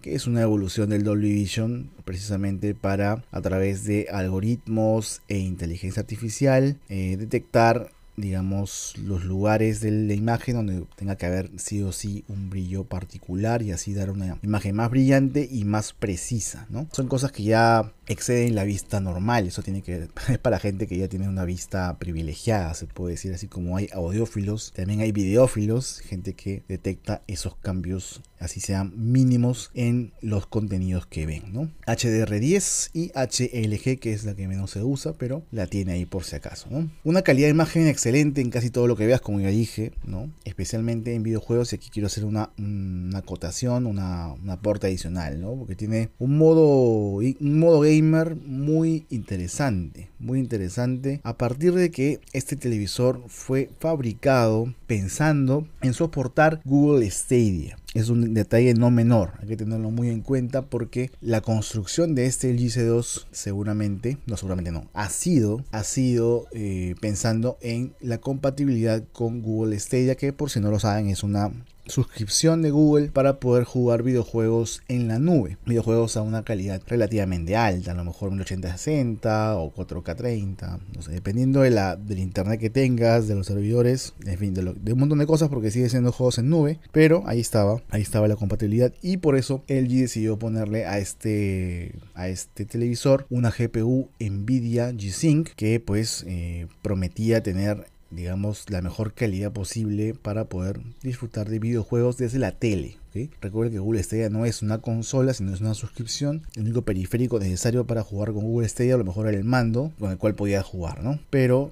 que 0.00 0.14
es 0.14 0.26
una 0.26 0.42
evolución 0.42 0.90
del 0.90 1.04
Dolby 1.04 1.32
Vision 1.32 1.90
precisamente 2.04 2.74
para 2.74 3.24
a 3.30 3.40
través 3.40 3.84
de 3.84 4.08
algoritmos 4.10 5.22
e 5.28 5.38
inteligencia 5.38 6.00
artificial 6.00 6.76
eh, 6.88 7.16
detectar 7.18 7.90
digamos, 8.20 8.94
los 8.98 9.24
lugares 9.24 9.80
de 9.80 9.90
la 9.90 10.14
imagen 10.14 10.56
donde 10.56 10.84
tenga 10.96 11.16
que 11.16 11.26
haber 11.26 11.50
sí 11.56 11.82
o 11.82 11.92
sí 11.92 12.24
un 12.28 12.50
brillo 12.50 12.84
particular 12.84 13.62
y 13.62 13.72
así 13.72 13.94
dar 13.94 14.10
una 14.10 14.38
imagen 14.42 14.76
más 14.76 14.90
brillante 14.90 15.48
y 15.50 15.64
más 15.64 15.92
precisa, 15.92 16.66
¿no? 16.70 16.86
Son 16.92 17.08
cosas 17.08 17.32
que 17.32 17.42
ya 17.42 17.92
exceden 18.10 18.54
la 18.54 18.64
vista 18.64 19.00
normal, 19.00 19.46
eso 19.46 19.62
tiene 19.62 19.82
que 19.82 20.08
es 20.28 20.38
para 20.38 20.58
gente 20.58 20.86
que 20.86 20.98
ya 20.98 21.08
tiene 21.08 21.28
una 21.28 21.44
vista 21.44 21.96
privilegiada, 21.98 22.74
se 22.74 22.86
puede 22.86 23.12
decir 23.12 23.32
así 23.32 23.46
como 23.46 23.76
hay 23.76 23.88
audiófilos, 23.92 24.72
también 24.74 25.00
hay 25.00 25.12
videófilos, 25.12 26.00
gente 26.00 26.34
que 26.34 26.64
detecta 26.68 27.22
esos 27.26 27.54
cambios 27.56 28.22
así 28.40 28.58
sean 28.58 28.92
mínimos 28.96 29.70
en 29.74 30.12
los 30.22 30.46
contenidos 30.46 31.06
que 31.06 31.26
ven, 31.26 31.52
¿no? 31.52 31.70
HDR10 31.86 32.90
y 32.94 33.10
HLG 33.14 34.00
que 34.00 34.12
es 34.12 34.24
la 34.24 34.34
que 34.34 34.48
menos 34.48 34.70
se 34.70 34.82
usa, 34.82 35.12
pero 35.12 35.44
la 35.52 35.66
tiene 35.66 35.92
ahí 35.92 36.06
por 36.06 36.24
si 36.24 36.36
acaso. 36.36 36.68
Una 37.04 37.22
calidad 37.22 37.48
de 37.48 37.52
imagen 37.52 37.86
excelente 37.86 38.40
en 38.40 38.50
casi 38.50 38.70
todo 38.70 38.86
lo 38.86 38.96
que 38.96 39.06
veas, 39.06 39.20
como 39.20 39.40
ya 39.40 39.48
dije, 39.48 39.92
¿no? 40.04 40.30
Especialmente 40.44 41.14
en 41.14 41.22
videojuegos, 41.22 41.72
y 41.72 41.76
aquí 41.76 41.90
quiero 41.90 42.06
hacer 42.06 42.24
una, 42.24 42.50
una 42.58 43.18
acotación, 43.18 43.86
una, 43.86 44.32
una 44.32 44.54
aporte 44.54 44.86
adicional, 44.86 45.40
¿no? 45.40 45.54
Porque 45.54 45.76
tiene 45.76 46.08
un 46.18 46.38
modo, 46.38 47.16
un 47.16 47.58
modo 47.58 47.80
gamer 47.80 47.99
muy 48.44 49.06
interesante, 49.10 50.08
muy 50.20 50.38
interesante 50.38 51.20
a 51.24 51.36
partir 51.36 51.74
de 51.74 51.90
que 51.90 52.20
este 52.32 52.56
televisor 52.56 53.22
fue 53.26 53.70
fabricado 53.80 54.72
pensando 54.86 55.66
en 55.82 55.94
soportar 55.94 56.60
Google 56.64 57.10
Stadia. 57.10 57.76
Es 57.92 58.08
un 58.08 58.34
detalle 58.34 58.72
no 58.74 58.92
menor, 58.92 59.32
hay 59.40 59.48
que 59.48 59.56
tenerlo 59.56 59.90
muy 59.90 60.10
en 60.10 60.20
cuenta 60.20 60.62
porque 60.62 61.10
la 61.20 61.40
construcción 61.40 62.14
de 62.14 62.26
este 62.26 62.52
LG 62.52 62.70
C2 62.70 63.26
seguramente, 63.32 64.16
no 64.26 64.36
seguramente 64.36 64.70
no, 64.70 64.88
ha 64.94 65.08
sido, 65.08 65.64
ha 65.72 65.82
sido 65.82 66.46
eh, 66.52 66.94
pensando 67.00 67.58
en 67.60 67.92
la 68.00 68.18
compatibilidad 68.18 69.02
con 69.12 69.42
Google 69.42 69.78
Stadia, 69.80 70.14
que 70.14 70.32
por 70.32 70.50
si 70.50 70.60
no 70.60 70.70
lo 70.70 70.78
saben 70.78 71.08
es 71.08 71.24
una 71.24 71.50
suscripción 71.90 72.62
de 72.62 72.70
Google 72.70 73.08
para 73.08 73.38
poder 73.40 73.64
jugar 73.64 74.02
videojuegos 74.02 74.82
en 74.88 75.08
la 75.08 75.18
nube. 75.18 75.58
Videojuegos 75.66 76.16
a 76.16 76.22
una 76.22 76.42
calidad 76.42 76.80
relativamente 76.86 77.56
alta, 77.56 77.92
a 77.92 77.94
lo 77.94 78.04
mejor 78.04 78.30
1080-60 78.30 79.56
o 79.56 79.70
4K30, 80.16 80.80
no 80.94 81.02
sé, 81.02 81.12
dependiendo 81.12 81.60
de 81.62 81.70
la, 81.70 81.96
del 81.96 82.18
internet 82.18 82.60
que 82.60 82.70
tengas, 82.70 83.28
de 83.28 83.34
los 83.34 83.46
servidores, 83.46 84.14
en 84.26 84.38
fin, 84.38 84.54
de, 84.54 84.74
de, 84.74 84.92
un 84.92 84.98
montón 84.98 85.18
de 85.18 85.26
cosas 85.26 85.48
porque 85.48 85.70
sigue 85.70 85.88
siendo 85.88 86.12
juegos 86.12 86.38
en 86.38 86.50
nube, 86.50 86.78
pero 86.92 87.22
ahí 87.26 87.40
estaba, 87.40 87.82
ahí 87.90 88.02
estaba 88.02 88.28
la 88.28 88.36
compatibilidad 88.36 88.92
y 89.02 89.18
por 89.18 89.36
eso 89.36 89.64
LG 89.68 90.00
decidió 90.00 90.38
ponerle 90.38 90.86
a 90.86 90.98
este, 90.98 91.94
a 92.14 92.28
este 92.28 92.64
televisor 92.64 93.26
una 93.30 93.50
GPU 93.50 94.08
Nvidia 94.18 94.90
G-Sync 94.90 95.50
que 95.56 95.80
pues 95.80 96.24
eh, 96.26 96.66
prometía 96.82 97.42
tener 97.42 97.86
digamos, 98.10 98.68
la 98.70 98.82
mejor 98.82 99.14
calidad 99.14 99.52
posible 99.52 100.14
para 100.14 100.46
poder 100.46 100.80
disfrutar 101.02 101.48
de 101.48 101.60
videojuegos 101.60 102.16
desde 102.16 102.38
la 102.38 102.52
tele. 102.52 102.96
Recuerden 103.40 103.72
que 103.72 103.78
Google 103.78 104.02
Stadia 104.02 104.30
no 104.30 104.44
es 104.44 104.62
una 104.62 104.78
consola, 104.78 105.34
sino 105.34 105.52
es 105.52 105.60
una 105.60 105.74
suscripción. 105.74 106.42
El 106.54 106.62
único 106.62 106.82
periférico 106.82 107.38
necesario 107.38 107.86
para 107.86 108.02
jugar 108.02 108.32
con 108.32 108.42
Google 108.42 108.68
Stadia 108.68 108.94
a 108.94 108.98
lo 108.98 109.04
mejor 109.04 109.26
era 109.26 109.36
el 109.36 109.44
mando 109.44 109.92
con 109.98 110.10
el 110.10 110.18
cual 110.18 110.34
podía 110.34 110.62
jugar, 110.62 111.02
¿no? 111.02 111.18
Pero 111.30 111.70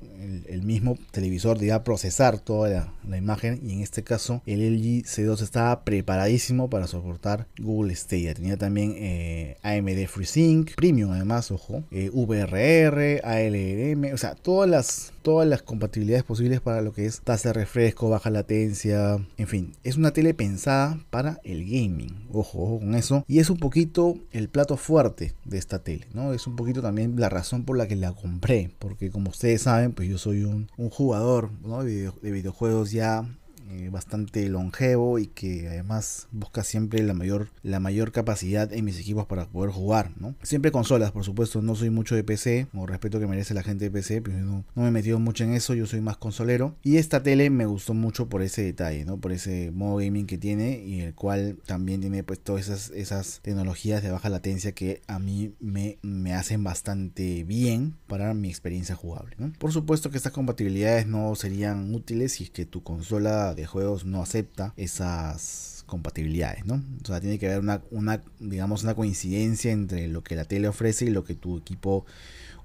el, 0.48 0.62
mismo 0.62 0.98
televisor 1.10 1.58
debía 1.58 1.84
procesar 1.84 2.38
toda 2.38 2.92
la, 3.08 3.16
imagen 3.16 3.60
y 3.64 3.72
en 3.72 3.80
este 3.80 4.02
caso 4.02 4.42
el 4.46 4.60
LG 4.60 5.04
C2 5.04 5.42
estaba 5.42 5.84
preparadísimo 5.84 6.68
para 6.68 6.86
soportar 6.86 7.46
Google 7.58 7.94
Stadia. 7.94 8.34
Tenía 8.34 8.56
también 8.56 8.94
eh, 8.96 9.56
AMD 9.62 10.06
FreeSync, 10.06 10.74
Premium 10.74 11.12
además, 11.12 11.50
ojo, 11.50 11.84
eh, 11.90 12.10
VRR, 12.12 13.20
ALM, 13.24 14.12
o 14.12 14.18
sea, 14.18 14.34
todas 14.34 14.68
las, 14.68 15.12
todas 15.22 15.48
las 15.48 15.62
compatibilidades 15.62 16.24
posibles 16.24 16.60
para 16.60 16.82
lo 16.82 16.92
que 16.92 17.06
es 17.06 17.20
tasa 17.20 17.50
de 17.50 17.54
refresco, 17.54 18.10
baja 18.10 18.30
latencia, 18.30 19.18
en 19.36 19.46
fin, 19.46 19.72
es 19.84 19.96
una 19.96 20.12
tele 20.12 20.34
pensada 20.34 20.98
para 21.10 21.27
el 21.44 21.64
gaming. 21.64 22.26
Ojo, 22.32 22.62
ojo 22.62 22.78
con 22.80 22.94
eso. 22.94 23.24
Y 23.28 23.38
es 23.38 23.50
un 23.50 23.58
poquito 23.58 24.14
el 24.32 24.48
plato 24.48 24.76
fuerte 24.76 25.34
de 25.44 25.58
esta 25.58 25.80
tele, 25.80 26.06
¿no? 26.14 26.32
Es 26.32 26.46
un 26.46 26.56
poquito 26.56 26.82
también 26.82 27.14
la 27.18 27.28
razón 27.28 27.64
por 27.64 27.76
la 27.76 27.88
que 27.88 27.96
la 27.96 28.12
compré. 28.12 28.70
Porque 28.78 29.10
como 29.10 29.30
ustedes 29.30 29.62
saben, 29.62 29.92
pues 29.92 30.08
yo 30.08 30.18
soy 30.18 30.44
un, 30.44 30.68
jugador 30.90 31.50
de 31.82 32.30
videojuegos 32.30 32.90
ya 32.90 33.26
eh, 33.70 33.88
bastante 33.90 34.48
longevo 34.48 35.18
y 35.18 35.26
que 35.26 35.68
además 35.68 36.28
busca 36.32 36.64
siempre 36.64 37.02
la 37.02 37.14
mayor, 37.14 37.48
la 37.62 37.80
mayor 37.80 38.12
capacidad 38.12 38.72
en 38.72 38.84
mis 38.84 38.98
equipos 38.98 39.26
para 39.26 39.46
poder 39.46 39.70
jugar, 39.70 40.12
¿no? 40.18 40.34
Siempre 40.42 40.72
consolas, 40.72 41.12
por 41.12 41.24
supuesto, 41.24 41.62
no 41.62 41.74
soy 41.74 41.90
mucho 41.90 42.14
de 42.14 42.24
PC, 42.24 42.68
o 42.74 42.86
respeto 42.86 43.20
que 43.20 43.26
merece 43.26 43.54
la 43.54 43.62
gente 43.62 43.84
de 43.84 43.90
PC, 43.90 44.22
pero 44.22 44.38
no, 44.38 44.64
no 44.74 44.82
me 44.82 44.88
he 44.88 44.92
metido 44.92 45.18
mucho 45.18 45.44
en 45.44 45.52
eso, 45.52 45.74
yo 45.74 45.86
soy 45.86 46.00
más 46.00 46.16
consolero. 46.16 46.76
Y 46.82 46.96
esta 46.96 47.22
tele 47.22 47.50
me 47.50 47.66
gustó 47.66 47.94
mucho 47.94 48.28
por 48.28 48.42
ese 48.42 48.62
detalle, 48.62 49.04
¿no? 49.04 49.18
Por 49.18 49.32
ese 49.32 49.70
modo 49.70 49.96
gaming 49.98 50.26
que 50.26 50.38
tiene 50.38 50.82
y 50.84 51.00
el 51.00 51.14
cual 51.14 51.58
también 51.66 52.00
tiene 52.00 52.22
pues 52.22 52.40
todas 52.40 52.68
esas, 52.68 52.90
esas 52.90 53.40
tecnologías 53.42 54.02
de 54.02 54.10
baja 54.10 54.28
latencia 54.28 54.72
que 54.72 55.02
a 55.06 55.18
mí 55.18 55.54
me, 55.60 55.98
me 56.02 56.34
hacen 56.34 56.64
bastante 56.64 57.44
bien 57.44 57.94
para 58.06 58.34
mi 58.34 58.48
experiencia 58.48 58.94
jugable. 58.94 59.36
Por 59.58 59.72
supuesto 59.72 60.10
que 60.10 60.16
estas 60.16 60.32
compatibilidades 60.32 61.06
no 61.06 61.34
serían 61.34 61.94
útiles 61.94 62.32
si 62.32 62.44
es 62.44 62.50
que 62.50 62.66
tu 62.66 62.82
consola 62.82 63.54
de 63.58 63.66
juegos 63.66 64.04
no 64.04 64.22
acepta 64.22 64.72
esas 64.76 65.84
compatibilidades, 65.86 66.64
¿no? 66.66 66.82
O 67.02 67.06
sea, 67.06 67.20
tiene 67.20 67.38
que 67.38 67.50
haber 67.50 67.80
una, 67.90 68.22
digamos, 68.38 68.82
una 68.84 68.94
coincidencia 68.94 69.72
entre 69.72 70.06
lo 70.06 70.22
que 70.22 70.36
la 70.36 70.44
tele 70.44 70.68
ofrece 70.68 71.06
y 71.06 71.10
lo 71.10 71.24
que 71.24 71.34
tu 71.34 71.58
equipo 71.58 72.04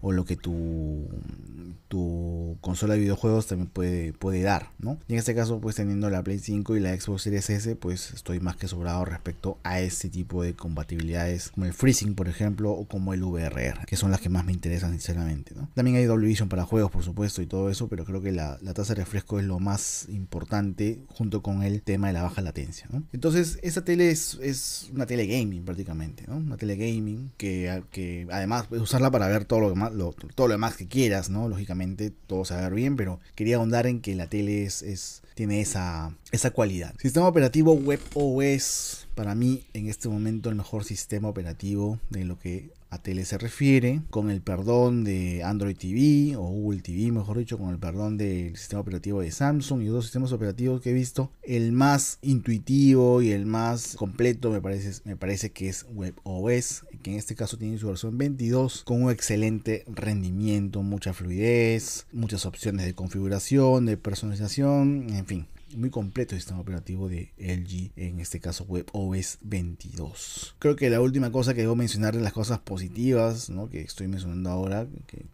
o 0.04 0.12
lo 0.12 0.26
que 0.26 0.36
tu, 0.36 1.08
tu 1.88 2.58
consola 2.60 2.96
de 2.96 3.00
videojuegos 3.00 3.48
también 3.48 3.70
puede, 3.70 4.12
puede 4.12 4.42
dar, 4.42 4.72
¿no? 4.80 5.00
Y 5.08 5.14
en 5.14 5.20
este 5.20 5.34
caso, 5.34 5.62
pues 5.62 5.78
teniendo 5.78 6.10
la 6.10 6.22
Play 6.24 6.40
5 6.40 6.76
y 6.76 6.82
la 6.82 7.00
Xbox 7.00 7.22
Series 7.22 7.50
S, 7.50 7.76
pues 7.78 8.12
estoy 8.14 8.42
más 8.42 8.58
que 8.58 8.68
sobrado 8.68 9.06
respecto 9.06 9.58
a 9.64 9.80
este 9.80 10.10
tipo 10.10 10.44
de 10.44 10.56
compatibilidades, 10.56 11.52
como 11.52 11.68
el 11.68 11.74
FreeSync, 11.74 12.18
por 12.18 12.28
ejemplo, 12.28 12.72
o 12.72 12.86
como 12.86 13.14
el 13.14 13.24
VRR, 13.24 13.86
que 13.86 13.96
son 13.96 14.12
las 14.12 14.20
que 14.20 14.28
más 14.28 14.44
me 14.44 14.52
interesan 14.52 14.92
sinceramente, 14.92 15.56
¿no? 15.56 15.70
También 15.74 15.96
hay 15.96 16.04
Dolby 16.04 16.28
Vision 16.28 16.50
para 16.50 16.66
juegos, 16.66 16.92
por 16.92 17.04
supuesto, 17.04 17.42
y 17.42 17.46
todo 17.46 17.70
eso, 17.70 17.88
pero 17.88 18.04
creo 18.04 18.22
que 18.22 18.34
la, 18.34 18.58
tasa 18.74 18.94
de 18.94 19.02
refresco 19.02 19.40
es 19.40 19.46
lo 19.46 19.60
más 19.60 20.08
importante 20.10 21.00
junto 21.08 21.42
con 21.42 21.64
el 21.64 21.82
tema 21.82 22.08
de 22.08 22.14
la 22.14 22.24
baja 22.24 22.42
latencia. 22.42 22.90
Entonces, 23.14 23.58
esta 23.62 23.86
tele 23.86 24.10
es, 24.10 24.38
es 24.42 24.90
una 24.94 25.06
tele 25.06 25.28
gaming 25.28 25.64
prácticamente. 25.64 26.26
Una 26.28 26.58
tele 26.58 26.76
gaming 26.76 27.32
que, 27.38 27.84
que 27.92 28.28
además 28.32 28.68
puedes 28.68 28.84
usarla 28.84 29.12
para 29.12 29.28
ver 29.28 29.46
todo 29.46 29.62
lo 29.62 29.70
demás 29.70 29.93
todo 30.36 30.48
lo 30.48 30.54
demás 30.54 30.76
que 30.76 30.88
quieras, 30.88 31.30
¿no? 31.30 31.48
Lógicamente 31.48 32.12
todo 32.12 32.46
se 32.46 32.54
va 32.54 32.62
a 32.62 32.64
ver 32.64 32.74
bien, 32.74 32.96
pero 32.96 33.20
quería 33.36 33.58
ahondar 33.58 33.88
en 33.88 34.02
que 34.02 34.16
la 34.16 34.28
tele 34.28 34.64
es, 34.64 35.22
tiene 35.36 35.62
esa, 35.62 36.16
esa 36.32 36.52
cualidad. 36.52 36.94
Sistema 37.00 37.28
operativo 37.28 37.74
WebOS, 37.74 39.08
para 39.16 39.36
mí 39.36 39.64
en 39.74 39.90
este 39.90 40.10
momento 40.10 40.50
el 40.50 40.56
mejor 40.56 40.84
sistema 40.84 41.30
operativo 41.30 42.00
de 42.10 42.26
lo 42.26 42.38
que 42.40 42.72
a 42.94 43.02
tele 43.02 43.26
se 43.26 43.38
refiere, 43.38 44.02
con 44.12 44.30
el 44.30 44.42
perdón 44.42 45.04
de 45.04 45.44
Android 45.44 45.76
TV 45.76 46.36
o 46.36 46.44
Google 46.44 46.82
TV, 46.82 47.12
mejor 47.12 47.40
dicho, 47.40 47.58
con 47.58 47.70
el 47.70 47.80
perdón 47.80 48.18
del 48.18 48.56
sistema 48.56 48.82
operativo 48.82 49.22
de 49.22 49.32
Samsung 49.32 49.82
y 49.82 49.90
otros 49.90 50.06
sistemas 50.06 50.32
operativos 50.32 50.80
que 50.80 50.92
he 50.92 50.94
visto, 50.94 51.32
el 51.42 51.72
más 51.72 52.20
intuitivo 52.22 53.22
y 53.22 53.32
el 53.32 53.46
más 53.48 53.96
completo 53.96 54.52
me 54.52 54.62
parece, 54.62 55.02
me 55.06 55.16
parece 55.16 55.52
que 55.52 55.70
es 55.70 55.86
WebOS, 55.94 56.86
que 57.02 57.12
en 57.12 57.18
este 57.18 57.36
caso 57.36 57.58
tiene 57.58 57.78
su 57.80 57.88
versión 57.88 58.18
22 58.18 58.84
con 58.84 59.04
un 59.04 59.12
excelente 59.12 59.84
rendimiento, 59.88 60.84
mucha 60.84 61.14
fluidez, 61.14 62.06
muchas 62.12 62.46
opciones 62.46 62.86
de 62.86 62.94
configuración, 62.94 63.88
de 63.88 63.98
personalización, 63.98 65.08
en 65.10 65.26
fin, 65.26 65.48
muy 65.76 65.90
completo 65.90 66.36
el 66.36 66.42
sistema 66.42 66.60
operativo 66.60 67.10
de 67.10 67.32
LG, 67.38 67.92
en 67.96 68.20
este 68.20 68.40
caso 68.40 68.66
WebOS 68.66 69.40
22. 69.42 70.56
Creo 70.60 70.76
que 70.76 70.90
la 70.90 71.02
última 71.02 71.32
cosa 71.32 71.54
que 71.54 71.62
debo 71.62 71.76
mencionar 71.76 72.16
de 72.16 72.22
las 72.22 72.34
cosas 72.34 72.60
positivas 72.60 73.50
¿no? 73.50 73.70
que 73.70 73.82
estoy 73.82 74.08
mencionando 74.08 74.50
ahora, 74.50 74.88